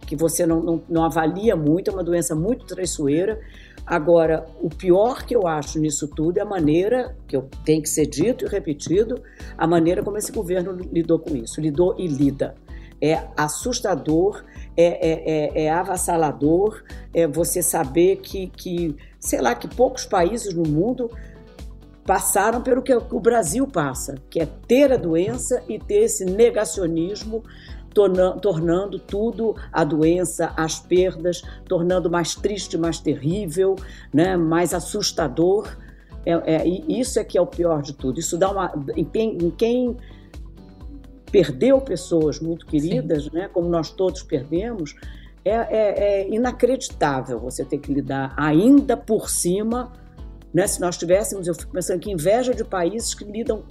que 0.06 0.18
você 0.18 0.46
não, 0.46 0.62
não, 0.62 0.84
não 0.90 1.06
avalia 1.06 1.56
muito, 1.56 1.90
é 1.90 1.94
uma 1.94 2.04
doença 2.04 2.36
muito 2.36 2.66
traiçoeira. 2.66 3.40
Agora, 3.86 4.46
o 4.62 4.70
pior 4.70 5.24
que 5.24 5.34
eu 5.34 5.48
acho 5.48 5.80
nisso 5.80 6.06
tudo 6.06 6.38
é 6.38 6.42
a 6.42 6.46
maneira, 6.46 7.16
que 7.26 7.38
eu, 7.38 7.48
tem 7.64 7.82
que 7.82 7.88
ser 7.88 8.06
dito 8.06 8.44
e 8.46 8.50
repetido, 8.50 9.24
a 9.58 9.66
maneira 9.66 10.04
como 10.04 10.18
esse 10.18 10.34
governo 10.34 10.74
lidou 10.92 11.18
com 11.18 11.34
isso, 11.34 11.62
lidou 11.62 11.96
e 11.98 12.08
lida. 12.08 12.56
É 13.02 13.24
assustador, 13.38 14.44
é, 14.80 15.10
é, 15.12 15.62
é, 15.62 15.64
é 15.66 15.70
avassalador, 15.70 16.82
é 17.14 17.28
você 17.28 17.62
saber 17.62 18.18
que, 18.18 18.48
que 18.48 18.96
sei 19.20 19.42
lá, 19.42 19.54
que 19.54 19.68
poucos 19.68 20.06
países 20.06 20.54
no 20.54 20.64
mundo 20.64 21.12
passaram 22.06 22.62
pelo 22.62 22.82
que 22.82 22.96
o 22.96 23.20
Brasil 23.20 23.68
passa, 23.68 24.16
que 24.30 24.40
é 24.40 24.48
ter 24.68 24.94
a 24.94 24.98
doença 24.98 25.62
e 25.68 25.78
ter 25.78 26.06
esse 26.06 26.24
negacionismo, 26.24 27.44
tornando, 27.94 28.98
tudo 29.00 29.54
a 29.74 29.84
doença, 29.84 30.54
as 30.56 30.80
perdas, 30.80 31.42
tornando 31.68 32.10
mais 32.10 32.34
triste, 32.34 32.78
mais 32.78 33.00
terrível, 33.00 33.76
né, 34.14 34.38
mais 34.38 34.74
assustador. 34.74 35.68
É, 36.26 36.32
é, 36.56 36.68
isso 36.68 37.20
é 37.20 37.24
que 37.24 37.38
é 37.38 37.42
o 37.42 37.48
pior 37.48 37.82
de 37.82 37.94
tudo. 37.94 38.20
Isso 38.20 38.38
dá 38.38 38.50
uma. 38.50 38.72
Em 38.96 39.04
quem, 39.04 39.38
em 39.38 39.50
quem 39.50 39.98
perdeu 41.32 41.80
pessoas 41.80 42.40
muito 42.40 42.66
queridas, 42.66 43.30
né, 43.32 43.50
como 43.52 43.68
nós 43.70 43.92
todos 43.92 44.24
perdemos, 44.24 44.96
é, 45.44 45.52
é, 45.52 46.00
é, 46.22 46.30
inacreditável 46.30 47.40
você 47.40 47.64
ter 47.64 47.78
que 47.78 47.94
lidar 47.94 48.34
ainda 48.38 48.98
por 48.98 49.30
cima. 49.30 49.94
Né? 50.54 50.68
Se 50.68 50.82
nós 50.82 50.98
tivéssemos, 50.98 51.48
eu 51.48 51.56
fico 51.56 51.72
pensando 51.72 52.00
que 52.00 52.12
inveja 52.12 52.54
de 52.54 52.64
países 52.64 53.14
que 53.14 53.24
lidam 53.24 53.64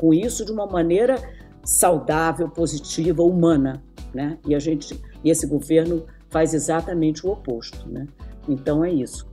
com 0.00 0.12
isso 0.12 0.44
de 0.44 0.52
uma 0.52 0.66
maneira 0.66 1.16
saudável, 1.64 2.48
positiva, 2.48 3.22
humana, 3.22 3.80
né? 4.12 4.36
E 4.44 4.52
a 4.52 4.58
gente, 4.58 5.00
e 5.22 5.30
esse 5.30 5.46
governo 5.46 6.04
faz 6.28 6.54
exatamente 6.54 7.24
o 7.24 7.30
oposto, 7.30 7.88
né? 7.88 8.08
Então 8.48 8.84
é 8.84 8.90
isso 8.90 9.31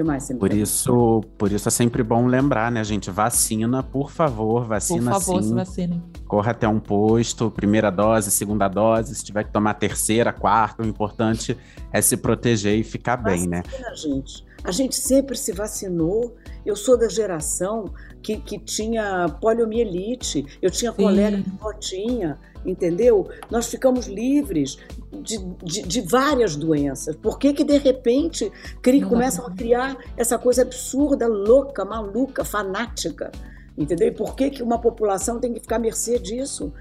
que 0.00 0.02
mais 0.02 0.24
você 0.24 0.34
Por 0.34 0.52
isso, 0.52 1.20
por 1.36 1.52
isso 1.52 1.68
é 1.68 1.70
sempre 1.70 2.02
bom 2.02 2.26
lembrar, 2.26 2.72
né, 2.72 2.82
gente? 2.82 3.10
Vacina, 3.10 3.82
por 3.82 4.10
favor, 4.10 4.64
vacina 4.64 5.12
por 5.12 5.20
favor, 5.20 5.42
sim. 5.42 5.48
Se 5.48 5.54
vacine. 5.54 6.02
Corra 6.26 6.52
até 6.52 6.66
um 6.66 6.80
posto, 6.80 7.50
primeira 7.50 7.90
dose, 7.90 8.30
segunda 8.30 8.68
dose, 8.68 9.14
se 9.14 9.24
tiver 9.24 9.44
que 9.44 9.52
tomar 9.52 9.74
terceira, 9.74 10.32
quarta, 10.32 10.82
o 10.82 10.86
importante 10.86 11.56
é 11.92 12.00
se 12.00 12.16
proteger 12.16 12.78
e 12.78 12.82
ficar 12.82 13.16
vacina, 13.16 13.62
bem, 13.62 13.80
né? 13.80 13.94
gente. 13.94 14.48
A 14.62 14.72
gente 14.72 14.94
sempre 14.96 15.36
se 15.36 15.52
vacinou. 15.52 16.36
Eu 16.66 16.76
sou 16.76 16.98
da 16.98 17.08
geração 17.08 17.86
que, 18.22 18.36
que 18.36 18.58
tinha 18.58 19.26
poliomielite. 19.40 20.44
Eu 20.60 20.70
tinha 20.70 20.92
Sim. 20.92 21.02
colega 21.02 21.42
que 21.42 21.50
não 21.58 21.78
tinha 21.78 22.38
entendeu? 22.64 23.28
Nós 23.50 23.68
ficamos 23.68 24.06
livres 24.06 24.78
de, 25.22 25.38
de, 25.62 25.82
de, 25.82 26.00
várias 26.02 26.56
doenças. 26.56 27.16
Por 27.16 27.38
que, 27.38 27.52
que 27.52 27.64
de 27.64 27.78
repente 27.78 28.50
cri, 28.82 29.02
começam 29.02 29.46
a 29.46 29.50
criar 29.50 29.96
essa 30.16 30.38
coisa 30.38 30.62
absurda, 30.62 31.26
louca, 31.26 31.84
maluca, 31.84 32.44
fanática? 32.44 33.30
Entendeu? 33.76 34.08
E 34.08 34.12
por 34.12 34.34
que, 34.34 34.50
que 34.50 34.62
uma 34.62 34.78
população 34.78 35.38
tem 35.38 35.54
que 35.54 35.60
ficar 35.60 35.76
à 35.76 35.78
mercê 35.78 36.18
disso? 36.18 36.72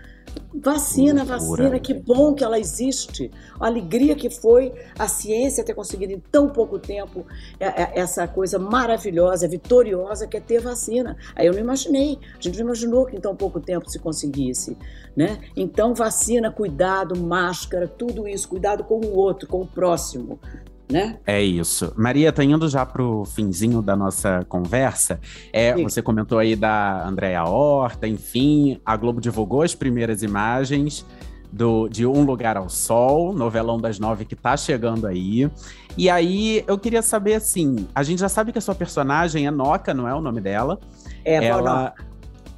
Vacina, 0.53 1.23
vacina, 1.23 1.79
que 1.79 1.93
bom 1.93 2.33
que 2.33 2.43
ela 2.43 2.59
existe. 2.59 3.31
A 3.59 3.67
alegria 3.67 4.15
que 4.15 4.29
foi 4.29 4.73
a 4.97 5.07
ciência 5.07 5.63
ter 5.63 5.73
conseguido 5.73 6.11
em 6.11 6.19
tão 6.19 6.49
pouco 6.49 6.79
tempo 6.79 7.25
é, 7.59 7.67
é, 7.67 7.99
essa 7.99 8.27
coisa 8.27 8.57
maravilhosa, 8.57 9.47
vitoriosa 9.47 10.27
que 10.27 10.35
é 10.35 10.39
ter 10.39 10.59
vacina. 10.59 11.15
Aí 11.35 11.45
eu 11.45 11.53
não 11.53 11.59
imaginei, 11.59 12.17
a 12.37 12.41
gente 12.41 12.57
não 12.57 12.65
imaginou 12.65 13.05
que 13.05 13.15
em 13.15 13.21
tão 13.21 13.35
pouco 13.35 13.59
tempo 13.59 13.89
se 13.89 13.99
conseguisse. 13.99 14.75
Né? 15.15 15.39
Então, 15.55 15.93
vacina, 15.93 16.51
cuidado, 16.51 17.15
máscara, 17.17 17.87
tudo 17.87 18.27
isso, 18.27 18.49
cuidado 18.49 18.83
com 18.83 18.99
o 18.99 19.15
outro, 19.15 19.47
com 19.47 19.61
o 19.61 19.67
próximo 19.67 20.39
né? 20.91 21.17
É 21.25 21.41
isso. 21.41 21.93
Maria, 21.95 22.31
tá 22.31 22.43
indo 22.43 22.67
já 22.67 22.85
pro 22.85 23.23
finzinho 23.25 23.81
da 23.81 23.95
nossa 23.95 24.43
conversa. 24.49 25.19
É, 25.53 25.75
você 25.75 26.01
comentou 26.01 26.39
aí 26.39 26.55
da 26.55 27.07
Andréa 27.07 27.43
Horta, 27.43 28.07
enfim, 28.07 28.79
a 28.85 28.97
Globo 28.97 29.21
divulgou 29.21 29.61
as 29.61 29.75
primeiras 29.75 30.23
imagens 30.23 31.05
do, 31.51 31.87
de 31.87 32.05
Um 32.05 32.23
Lugar 32.23 32.57
ao 32.57 32.69
Sol, 32.69 33.33
novelão 33.33 33.79
das 33.79 33.99
nove 33.99 34.25
que 34.25 34.35
tá 34.35 34.55
chegando 34.55 35.07
aí. 35.07 35.49
E 35.97 36.09
aí, 36.09 36.63
eu 36.67 36.77
queria 36.77 37.01
saber, 37.01 37.35
assim, 37.35 37.87
a 37.93 38.03
gente 38.03 38.19
já 38.19 38.29
sabe 38.29 38.51
que 38.51 38.57
a 38.57 38.61
sua 38.61 38.75
personagem 38.75 39.47
é 39.47 39.51
Noca, 39.51 39.93
não 39.93 40.07
é 40.07 40.13
o 40.13 40.21
nome 40.21 40.41
dela? 40.41 40.79
É, 41.25 41.45
Ela... 41.45 41.93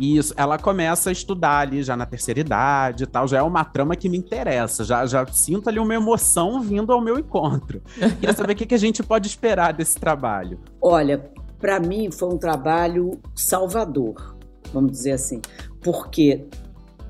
Isso, 0.01 0.33
ela 0.35 0.57
começa 0.57 1.09
a 1.09 1.13
estudar 1.13 1.59
ali 1.59 1.83
já 1.83 1.95
na 1.95 2.07
terceira 2.07 2.39
idade 2.39 3.03
e 3.03 3.07
tal. 3.07 3.27
Já 3.27 3.37
é 3.37 3.43
uma 3.43 3.63
trama 3.63 3.95
que 3.95 4.09
me 4.09 4.17
interessa. 4.17 4.83
Já, 4.83 5.05
já 5.05 5.23
sinto 5.27 5.69
ali 5.69 5.77
uma 5.77 5.93
emoção 5.93 6.59
vindo 6.59 6.91
ao 6.91 6.99
meu 6.99 7.19
encontro. 7.19 7.83
Queria 8.19 8.33
saber 8.33 8.53
o 8.53 8.55
que, 8.55 8.65
que 8.65 8.73
a 8.73 8.79
gente 8.79 9.03
pode 9.03 9.27
esperar 9.27 9.73
desse 9.73 9.99
trabalho. 9.99 10.59
Olha, 10.81 11.29
para 11.59 11.79
mim 11.79 12.09
foi 12.09 12.29
um 12.29 12.37
trabalho 12.37 13.11
salvador, 13.35 14.35
vamos 14.73 14.91
dizer 14.91 15.11
assim, 15.11 15.39
porque 15.79 16.47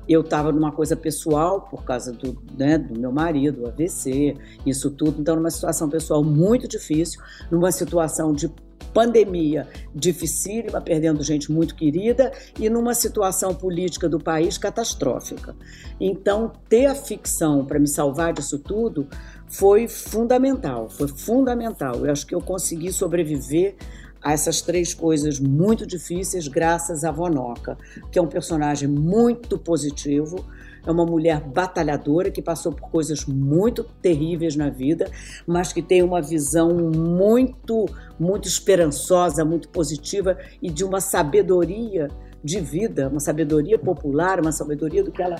eu 0.06 0.20
estava 0.20 0.52
numa 0.52 0.70
coisa 0.70 0.94
pessoal 0.94 1.62
por 1.62 1.84
causa 1.84 2.12
do, 2.12 2.36
né, 2.58 2.76
do 2.76 2.98
meu 2.98 3.10
marido, 3.10 3.66
AVC, 3.66 4.36
isso 4.66 4.90
tudo. 4.90 5.20
Então, 5.20 5.36
numa 5.36 5.50
situação 5.50 5.88
pessoal 5.88 6.22
muito 6.22 6.68
difícil, 6.68 7.22
numa 7.50 7.72
situação 7.72 8.34
de 8.34 8.50
pandemia 8.92 9.68
dificílima, 9.94 10.80
perdendo 10.80 11.22
gente 11.22 11.50
muito 11.50 11.74
querida, 11.74 12.32
e 12.58 12.68
numa 12.68 12.94
situação 12.94 13.54
política 13.54 14.08
do 14.08 14.18
país 14.18 14.58
catastrófica. 14.58 15.54
Então, 16.00 16.52
ter 16.68 16.86
a 16.86 16.94
ficção 16.94 17.64
para 17.64 17.78
me 17.78 17.88
salvar 17.88 18.32
disso 18.32 18.58
tudo 18.58 19.06
foi 19.46 19.86
fundamental, 19.86 20.88
foi 20.88 21.08
fundamental. 21.08 22.04
Eu 22.04 22.12
acho 22.12 22.26
que 22.26 22.34
eu 22.34 22.40
consegui 22.40 22.92
sobreviver 22.92 23.76
a 24.22 24.32
essas 24.32 24.62
três 24.62 24.94
coisas 24.94 25.40
muito 25.40 25.86
difíceis 25.86 26.46
graças 26.46 27.04
a 27.04 27.10
Vonoca, 27.10 27.76
que 28.10 28.18
é 28.18 28.22
um 28.22 28.28
personagem 28.28 28.88
muito 28.88 29.58
positivo, 29.58 30.44
é 30.86 30.90
uma 30.90 31.06
mulher 31.06 31.40
batalhadora 31.40 32.30
que 32.30 32.42
passou 32.42 32.72
por 32.72 32.90
coisas 32.90 33.24
muito 33.24 33.84
terríveis 34.00 34.56
na 34.56 34.68
vida, 34.68 35.10
mas 35.46 35.72
que 35.72 35.82
tem 35.82 36.02
uma 36.02 36.20
visão 36.20 36.70
muito, 36.74 37.86
muito 38.18 38.48
esperançosa, 38.48 39.44
muito 39.44 39.68
positiva 39.68 40.36
e 40.60 40.70
de 40.70 40.84
uma 40.84 41.00
sabedoria 41.00 42.08
de 42.42 42.60
vida, 42.60 43.08
uma 43.08 43.20
sabedoria 43.20 43.78
popular, 43.78 44.40
uma 44.40 44.52
sabedoria 44.52 45.04
do 45.04 45.12
que 45.12 45.22
ela, 45.22 45.36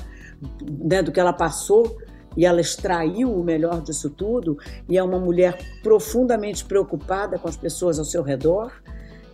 né, 0.85 1.02
do 1.02 1.11
que 1.11 1.18
ela 1.18 1.33
passou 1.33 1.98
e 2.37 2.46
ela 2.46 2.61
extraiu 2.61 3.33
o 3.33 3.42
melhor 3.42 3.83
disso 3.83 4.09
tudo 4.09 4.57
e 4.88 4.96
é 4.96 5.02
uma 5.02 5.18
mulher 5.18 5.59
profundamente 5.83 6.64
preocupada 6.64 7.38
com 7.38 7.48
as 7.48 7.57
pessoas 7.57 7.98
ao 7.98 8.05
seu 8.05 8.22
redor. 8.22 8.72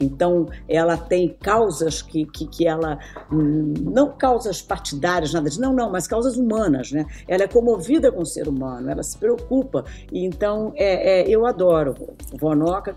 Então, 0.00 0.48
ela 0.68 0.96
tem 0.96 1.36
causas 1.40 2.02
que, 2.02 2.26
que, 2.26 2.46
que 2.46 2.66
ela. 2.66 2.98
Não 3.30 4.12
causas 4.12 4.62
partidárias, 4.62 5.32
nada 5.32 5.48
disso, 5.48 5.60
não, 5.60 5.72
não, 5.72 5.90
mas 5.90 6.06
causas 6.06 6.36
humanas, 6.36 6.92
né? 6.92 7.06
Ela 7.26 7.44
é 7.44 7.48
comovida 7.48 8.10
com 8.12 8.22
o 8.22 8.26
ser 8.26 8.48
humano, 8.48 8.90
ela 8.90 9.02
se 9.02 9.16
preocupa. 9.18 9.84
Então, 10.12 10.72
é, 10.76 11.20
é, 11.20 11.28
eu 11.28 11.46
adoro 11.46 11.94
Vonoca, 12.38 12.96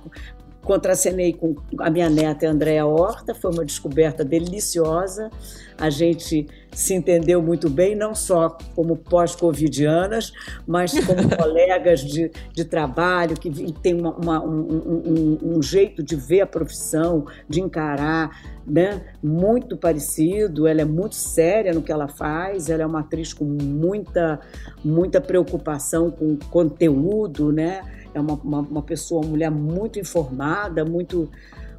contracenei 0.63 1.34
com 1.34 1.56
a 1.80 1.89
minha 1.89 2.10
neta 2.10 2.47
Andréa 2.47 2.86
Horta, 2.86 3.34
foi 3.34 3.52
uma 3.52 3.65
descoberta 3.65 4.24
deliciosa. 4.24 5.30
A 5.78 5.89
gente 5.89 6.45
se 6.71 6.93
entendeu 6.93 7.41
muito 7.41 7.69
bem, 7.69 7.95
não 7.95 8.13
só 8.13 8.58
como 8.76 8.95
pós-covidianas, 8.95 10.32
mas 10.65 10.93
como 11.06 11.28
colegas 11.36 12.02
de, 12.02 12.32
de 12.54 12.63
trabalho, 12.63 13.36
que 13.36 13.50
tem 13.82 14.00
uma, 14.00 14.13
uma, 14.15 14.43
um, 14.43 14.60
um, 14.62 15.58
um, 15.58 15.62
jeito 15.62 16.04
de 16.04 16.15
ver 16.15 16.41
a 16.41 16.47
profissão, 16.47 17.26
de 17.50 17.60
encarar, 17.60 18.30
né? 18.65 19.02
muito 19.21 19.76
parecido. 19.76 20.67
Ela 20.67 20.82
é 20.82 20.86
muito 20.86 21.15
séria 21.15 21.74
no 21.74 21.82
que 21.82 21.91
ela 21.91 22.08
faz, 22.08 22.69
ela 22.69 22.84
é 22.84 22.86
uma 22.86 23.00
atriz 23.00 23.34
com 23.34 23.45
muita, 23.45 24.39
muita 24.86 25.19
preocupação 25.19 26.12
com 26.12 26.38
conteúdo, 26.50 27.52
né? 27.52 27.82
É 28.13 28.19
uma, 28.19 28.34
uma, 28.34 28.60
uma 28.60 28.82
pessoa, 28.82 29.21
uma 29.21 29.32
mulher 29.32 29.52
muito 29.52 30.00
informada, 30.00 30.84
muito, 30.84 31.30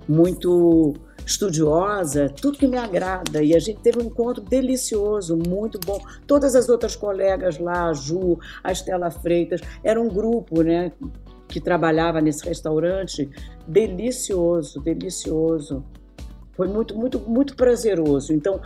muito 0.09 0.95
estudiosa, 1.25 2.29
tudo 2.29 2.59
que 2.59 2.67
me 2.67 2.77
agrada. 2.77 3.43
E 3.43 3.55
a 3.55 3.59
gente 3.59 3.81
teve 3.81 3.99
um 3.99 4.07
encontro 4.07 4.43
delicioso, 4.43 5.37
muito 5.37 5.79
bom. 5.79 6.01
Todas 6.27 6.55
as 6.55 6.69
outras 6.69 6.97
colegas 6.97 7.59
lá, 7.59 7.89
a 7.89 7.93
Ju, 7.93 8.39
a 8.63 8.73
Estela 8.73 9.11
Freitas, 9.11 9.61
era 9.83 10.01
um 10.01 10.09
grupo, 10.09 10.63
né? 10.63 10.93
Que 11.49 11.61
trabalhava 11.61 12.21
nesse 12.21 12.45
restaurante, 12.45 13.29
delicioso, 13.67 14.81
delicioso. 14.81 15.85
Foi 16.53 16.69
muito, 16.69 16.97
muito, 16.97 17.21
muito 17.21 17.57
prazeroso. 17.57 18.33
Então, 18.33 18.61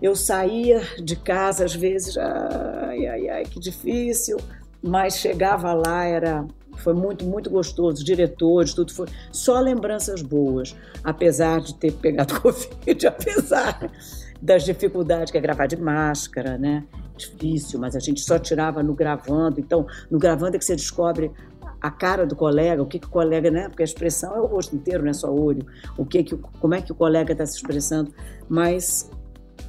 eu 0.00 0.16
saía 0.16 0.82
de 1.02 1.14
casa 1.14 1.64
às 1.64 1.74
vezes, 1.74 2.16
ai, 2.16 3.06
ai, 3.06 3.28
ai, 3.28 3.44
que 3.44 3.60
difícil, 3.60 4.36
mas 4.82 5.16
chegava 5.18 5.72
lá, 5.72 6.04
era 6.04 6.44
foi 6.78 6.94
muito, 6.94 7.24
muito 7.24 7.50
gostoso. 7.50 8.04
Diretores, 8.04 8.74
tudo 8.74 8.92
foi 8.92 9.06
só 9.30 9.60
lembranças 9.60 10.22
boas, 10.22 10.76
apesar 11.02 11.60
de 11.60 11.74
ter 11.74 11.92
pegado 11.92 12.38
Covid, 12.40 13.06
apesar 13.06 13.90
das 14.40 14.64
dificuldades 14.64 15.30
que 15.30 15.38
é 15.38 15.40
gravar 15.40 15.66
de 15.66 15.76
máscara, 15.76 16.58
né? 16.58 16.84
Difícil, 17.16 17.78
mas 17.78 17.94
a 17.94 18.00
gente 18.00 18.20
só 18.20 18.38
tirava 18.38 18.82
no 18.82 18.94
gravando. 18.94 19.60
Então, 19.60 19.86
no 20.10 20.18
gravando 20.18 20.56
é 20.56 20.58
que 20.58 20.64
você 20.64 20.74
descobre 20.74 21.30
a 21.80 21.90
cara 21.90 22.26
do 22.26 22.34
colega, 22.34 22.82
o 22.82 22.86
que, 22.86 22.98
que 22.98 23.06
o 23.06 23.10
colega, 23.10 23.50
né? 23.50 23.68
Porque 23.68 23.82
a 23.82 23.84
expressão 23.84 24.34
é 24.34 24.40
o 24.40 24.46
rosto 24.46 24.74
inteiro, 24.74 25.02
não 25.02 25.10
é 25.10 25.14
só 25.14 25.32
olho. 25.32 25.66
O 25.96 26.04
que, 26.04 26.22
que 26.22 26.36
como 26.36 26.74
é 26.74 26.80
que 26.80 26.92
o 26.92 26.94
colega 26.94 27.32
está 27.32 27.44
se 27.44 27.56
expressando? 27.56 28.12
Mas 28.48 29.10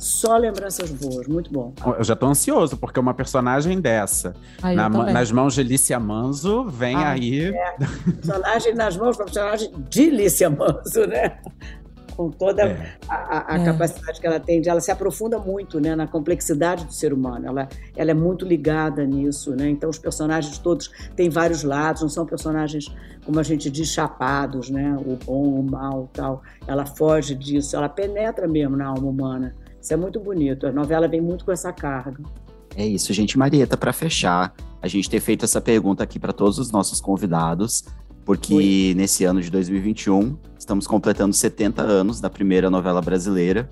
só 0.03 0.35
lembranças 0.37 0.91
boas, 0.91 1.27
muito 1.27 1.51
bom. 1.51 1.73
Eu 1.97 2.03
já 2.03 2.15
tô 2.15 2.25
ansioso, 2.25 2.75
porque 2.75 2.99
uma 2.99 3.13
personagem 3.13 3.79
dessa, 3.79 4.35
Ai, 4.61 4.75
na, 4.75 4.89
nas 4.89 5.31
mãos 5.31 5.53
de 5.53 5.63
Lícia 5.63 5.97
Manzo, 5.99 6.65
vem 6.65 6.95
ah, 6.95 7.11
aí. 7.11 7.55
É. 7.55 7.75
Personagem 8.11 8.75
nas 8.75 8.97
mãos 8.97 9.17
de 9.17 9.23
personagem 9.23 9.71
de 9.89 10.09
Lícia 10.09 10.49
Manzo, 10.49 11.07
né? 11.07 11.37
Com 12.17 12.29
toda 12.29 12.63
é. 12.63 12.93
a, 13.07 13.55
a 13.55 13.59
é. 13.59 13.65
capacidade 13.65 14.19
que 14.19 14.27
ela 14.27 14.39
tem, 14.39 14.61
de, 14.61 14.69
ela 14.69 14.81
se 14.81 14.91
aprofunda 14.91 15.39
muito 15.39 15.79
né, 15.79 15.95
na 15.95 16.05
complexidade 16.05 16.85
do 16.85 16.93
ser 16.93 17.13
humano. 17.13 17.47
Ela, 17.47 17.69
ela 17.95 18.11
é 18.11 18.13
muito 18.13 18.45
ligada 18.45 19.05
nisso, 19.05 19.55
né? 19.55 19.69
Então 19.69 19.89
os 19.89 19.97
personagens 19.97 20.57
todos 20.57 20.91
têm 21.15 21.29
vários 21.29 21.63
lados, 21.63 22.01
não 22.01 22.09
são 22.09 22.25
personagens 22.25 22.93
como 23.25 23.39
a 23.39 23.43
gente 23.43 23.69
diz 23.69 23.87
chapados, 23.87 24.69
né? 24.69 24.95
O 24.99 25.15
bom, 25.15 25.59
o 25.59 25.63
mal, 25.63 26.09
tal. 26.11 26.43
Ela 26.67 26.85
foge 26.85 27.33
disso, 27.33 27.75
ela 27.75 27.87
penetra 27.87 28.47
mesmo 28.47 28.75
na 28.75 28.87
alma 28.87 29.07
humana. 29.07 29.55
Isso 29.83 29.93
é 29.93 29.97
muito 29.97 30.17
bonito. 30.17 30.65
A 30.65 30.71
novela 30.71 31.09
vem 31.09 31.19
muito 31.19 31.43
com 31.43 31.51
essa 31.51 31.73
carga. 31.73 32.23
É 32.73 32.87
isso, 32.87 33.11
gente. 33.11 33.37
Marieta, 33.37 33.75
para 33.75 33.91
fechar, 33.91 34.53
a 34.81 34.87
gente 34.87 35.09
ter 35.09 35.19
feito 35.19 35.43
essa 35.43 35.59
pergunta 35.59 36.01
aqui 36.01 36.17
para 36.17 36.31
todos 36.31 36.57
os 36.57 36.71
nossos 36.71 37.01
convidados, 37.01 37.83
porque 38.23 38.53
Oi. 38.55 38.93
nesse 38.95 39.25
ano 39.25 39.41
de 39.41 39.51
2021 39.51 40.37
estamos 40.57 40.87
completando 40.87 41.35
70 41.35 41.81
anos 41.81 42.21
da 42.21 42.29
primeira 42.29 42.69
novela 42.69 43.01
brasileira. 43.01 43.69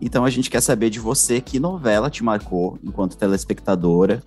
Então 0.00 0.24
a 0.24 0.30
gente 0.30 0.50
quer 0.50 0.60
saber 0.60 0.90
de 0.90 0.98
você 0.98 1.40
que 1.40 1.60
novela 1.60 2.10
te 2.10 2.24
marcou 2.24 2.76
enquanto 2.82 3.16
telespectadora 3.16 4.24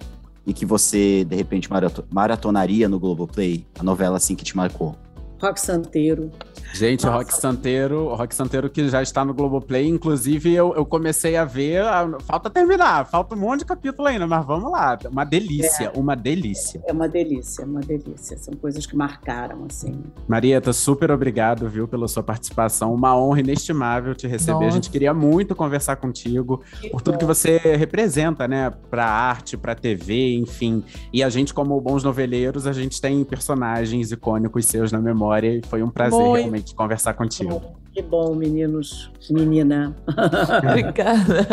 e 0.47 0.53
que 0.53 0.65
você, 0.65 1.25
de 1.25 1.35
repente, 1.35 1.69
maratonaria 2.09 2.87
no 2.87 2.97
Globoplay, 2.97 3.67
a 3.77 3.83
novela 3.83 4.15
assim 4.15 4.35
que 4.35 4.45
te 4.45 4.55
marcou. 4.55 4.95
Rock 5.41 5.59
Santeiro, 5.59 6.31
Gente, 6.73 7.05
o 7.05 7.11
Rock 7.11 7.33
Santeiro, 7.33 8.13
Rock 8.13 8.33
Santeiro 8.33 8.69
que 8.69 8.87
já 8.89 9.01
está 9.01 9.25
no 9.25 9.33
Globoplay, 9.33 9.87
inclusive 9.87 10.53
eu, 10.53 10.73
eu 10.75 10.85
comecei 10.85 11.35
a 11.35 11.43
ver, 11.43 11.81
a, 11.81 12.19
falta 12.19 12.49
terminar, 12.49 13.05
falta 13.05 13.35
um 13.35 13.39
monte 13.39 13.59
de 13.59 13.65
capítulo 13.65 14.07
ainda, 14.07 14.27
mas 14.27 14.45
vamos 14.45 14.71
lá, 14.71 14.97
uma 15.11 15.23
delícia, 15.23 15.91
é, 15.93 15.99
uma 15.99 16.15
delícia. 16.15 16.81
É 16.85 16.93
uma 16.93 17.09
delícia, 17.09 17.65
uma 17.65 17.79
delícia, 17.79 18.37
são 18.37 18.53
coisas 18.53 18.85
que 18.85 18.95
marcaram, 18.95 19.65
assim. 19.67 19.99
Marieta, 20.27 20.71
super 20.71 21.11
obrigado, 21.11 21.67
viu, 21.67 21.87
pela 21.87 22.07
sua 22.07 22.21
participação, 22.21 22.93
uma 22.93 23.17
honra 23.17 23.39
inestimável 23.39 24.13
te 24.13 24.27
receber, 24.27 24.53
Nossa. 24.53 24.67
a 24.67 24.71
gente 24.71 24.91
queria 24.91 25.13
muito 25.13 25.55
conversar 25.55 25.95
contigo, 25.95 26.63
que 26.79 26.89
por 26.89 27.01
tudo 27.01 27.15
bom. 27.15 27.19
que 27.19 27.25
você 27.25 27.57
representa, 27.57 28.47
né, 28.47 28.71
pra 28.89 29.05
arte, 29.05 29.57
pra 29.57 29.73
TV, 29.73 30.35
enfim, 30.35 30.83
e 31.11 31.23
a 31.23 31.29
gente 31.29 31.53
como 31.53 31.79
bons 31.81 32.03
noveleiros, 32.03 32.67
a 32.67 32.73
gente 32.73 33.01
tem 33.01 33.23
personagens 33.23 34.11
icônicos 34.11 34.65
seus 34.65 34.91
na 34.91 34.99
memória 34.99 35.28
e 35.37 35.61
foi 35.67 35.83
um 35.83 35.89
prazer 35.89 36.19
muito. 36.19 36.35
realmente 36.37 36.75
conversar 36.75 37.13
contigo. 37.13 37.61
Que 37.93 38.01
bom, 38.01 38.33
meninos, 38.35 39.11
menina. 39.29 39.95
obrigada. 40.69 41.47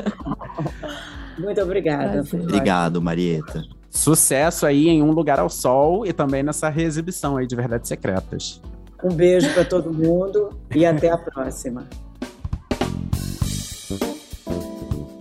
Muito 1.38 1.60
obrigada. 1.60 2.24
Obrigado, 2.42 3.02
Marieta. 3.02 3.64
Sucesso 3.90 4.66
aí 4.66 4.88
em 4.88 5.02
Um 5.02 5.10
Lugar 5.10 5.38
ao 5.38 5.48
Sol 5.48 6.06
e 6.06 6.12
também 6.12 6.42
nessa 6.42 6.68
reexibição 6.68 7.36
aí 7.36 7.46
de 7.46 7.56
Verdades 7.56 7.88
Secretas. 7.88 8.60
Um 9.02 9.12
beijo 9.12 9.52
para 9.52 9.64
todo 9.64 9.92
mundo 9.92 10.50
e 10.74 10.84
até 10.84 11.10
a 11.10 11.18
próxima. 11.18 11.86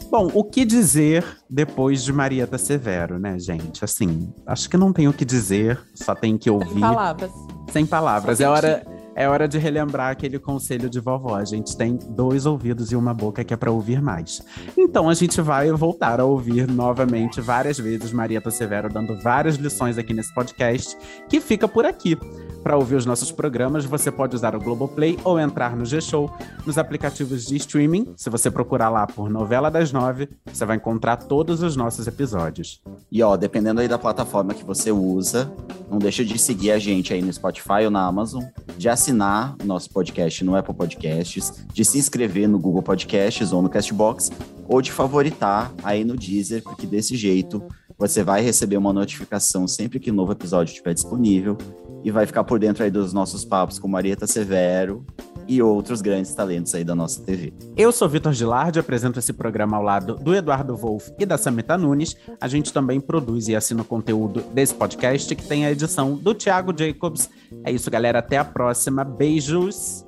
Bom, 0.10 0.30
o 0.34 0.44
que 0.46 0.64
dizer 0.64 1.26
depois 1.50 2.04
de 2.04 2.14
Marieta 2.14 2.58
Severo, 2.58 3.20
né, 3.20 3.38
gente? 3.38 3.84
Assim, 3.84 4.34
acho 4.46 4.70
que 4.70 4.78
não 4.78 4.94
tem 4.94 5.10
o 5.10 5.14
que 5.14 5.26
dizer, 5.26 5.78
só 5.94 6.16
tem 6.16 6.38
que 6.38 6.50
ouvir. 6.50 6.70
Sem 6.70 6.80
palavras. 6.80 7.32
Sem 7.76 7.86
palavras. 7.86 8.40
É 8.40 8.48
hora 8.48 8.82
É 9.16 9.30
hora 9.30 9.48
de 9.48 9.58
relembrar 9.58 10.12
aquele 10.12 10.38
conselho 10.38 10.90
de 10.90 11.00
vovó. 11.00 11.36
A 11.36 11.46
gente 11.46 11.78
tem 11.78 11.98
dois 12.10 12.46
ouvidos 12.46 12.92
e 12.92 12.98
uma 12.98 13.14
boca 13.14 13.46
que 13.46 13.54
é 13.54 13.58
para 13.58 13.72
ouvir 13.72 14.02
mais. 14.02 14.44
Então 14.78 15.08
a 15.08 15.14
gente 15.14 15.40
vai 15.40 15.72
voltar 15.72 16.20
a 16.20 16.26
ouvir 16.26 16.68
novamente 16.68 17.40
várias 17.40 17.80
vezes 17.80 18.12
Marieta 18.12 18.52
Severo 18.52 18.90
dando 18.90 19.18
várias 19.22 19.56
lições 19.56 19.98
aqui 19.98 20.14
nesse 20.14 20.34
podcast, 20.36 20.98
que 21.30 21.40
fica 21.40 21.66
por 21.66 21.86
aqui. 21.86 22.18
Para 22.62 22.76
ouvir 22.76 22.96
os 22.96 23.06
nossos 23.06 23.32
programas, 23.32 23.86
você 23.86 24.12
pode 24.12 24.36
usar 24.36 24.56
o 24.56 24.60
Globoplay 24.60 25.18
ou 25.24 25.40
entrar 25.40 25.76
no 25.76 25.86
G-Show, 25.86 26.30
nos 26.66 26.78
aplicativos 26.78 27.46
de 27.46 27.56
streaming. 27.56 28.14
Se 28.18 28.30
você 28.30 28.52
procurar 28.52 28.90
lá 28.90 29.08
por 29.08 29.30
Novela 29.30 29.70
das 29.70 29.94
Nove, 29.94 30.28
você 30.52 30.66
vai 30.66 30.76
encontrar 30.76 31.16
todos 31.16 31.62
os 31.62 31.76
nossos 31.76 32.08
episódios. 32.08 32.82
E 33.12 33.22
ó, 33.22 33.38
dependendo 33.38 33.80
aí 33.80 33.88
da 33.88 34.00
plataforma 34.00 34.54
que 34.54 34.66
você 34.66 34.92
usa, 34.92 35.50
não 35.90 36.00
deixa 36.00 36.26
de 36.26 36.38
seguir 36.40 36.72
a 36.72 36.80
gente 36.80 37.14
aí 37.14 37.22
no 37.22 37.32
Spotify 37.32 37.86
ou 37.86 37.92
na 37.92 38.04
Amazon, 38.04 38.44
de 38.78 38.90
assinar 39.06 39.56
o 39.62 39.66
nosso 39.66 39.92
podcast 39.92 40.44
no 40.44 40.56
Apple 40.56 40.74
Podcasts, 40.74 41.64
de 41.72 41.86
se 41.86 42.00
inscrever 42.00 42.50
no 42.50 42.58
Google 42.58 42.82
Podcasts 42.82 43.52
ou 43.52 43.62
no 43.62 43.70
Castbox, 43.70 44.32
ou 44.68 44.82
de 44.82 44.92
favoritar 44.92 45.72
aí 45.84 46.04
no 46.04 46.16
Deezer, 46.16 46.64
porque 46.64 46.88
desse 46.88 47.16
jeito 47.16 47.64
você 48.00 48.24
vai 48.24 48.42
receber 48.42 48.78
uma 48.78 48.92
notificação 48.92 49.68
sempre 49.68 50.00
que 50.00 50.12
um 50.12 50.16
novo 50.16 50.32
episódio 50.32 50.72
estiver 50.72 50.96
disponível 50.96 51.56
e 52.04 52.10
vai 52.10 52.26
ficar 52.26 52.44
por 52.44 52.58
dentro 52.58 52.84
aí 52.84 52.90
dos 52.90 53.14
nossos 53.14 53.46
papos 53.46 53.78
com 53.78 53.88
Marieta 53.88 54.26
Severo 54.26 55.06
e 55.48 55.62
outros 55.62 56.02
grandes 56.02 56.34
talentos 56.34 56.74
aí 56.76 56.84
da 56.84 56.96
nossa 56.96 57.22
TV. 57.22 57.54
Eu 57.76 57.92
sou 57.92 58.08
Vitor 58.08 58.34
Gilardi, 58.34 58.80
apresento 58.80 59.20
esse 59.20 59.34
programa 59.34 59.78
ao 59.78 59.84
lado 59.84 60.16
do 60.16 60.36
Eduardo 60.36 60.76
Wolff 60.76 61.14
e 61.20 61.26
da 61.26 61.38
Samita 61.38 61.78
Nunes. 61.78 62.16
A 62.40 62.48
gente 62.48 62.72
também 62.72 63.00
produz 63.00 63.48
e 63.48 63.56
assina 63.56 63.82
o 63.82 63.86
conteúdo 63.86 64.42
desse 64.54 64.74
podcast, 64.74 65.36
que 65.36 65.48
tem 65.48 65.66
a 65.66 65.72
edição 65.72 66.16
do 66.16 66.34
Thiago 66.34 66.74
Jacobs. 66.78 67.30
É 67.64 67.72
isso, 67.72 67.90
galera. 67.90 68.20
Até 68.20 68.38
a 68.38 68.46
próxima. 68.46 69.04
Beijos! 69.04 70.05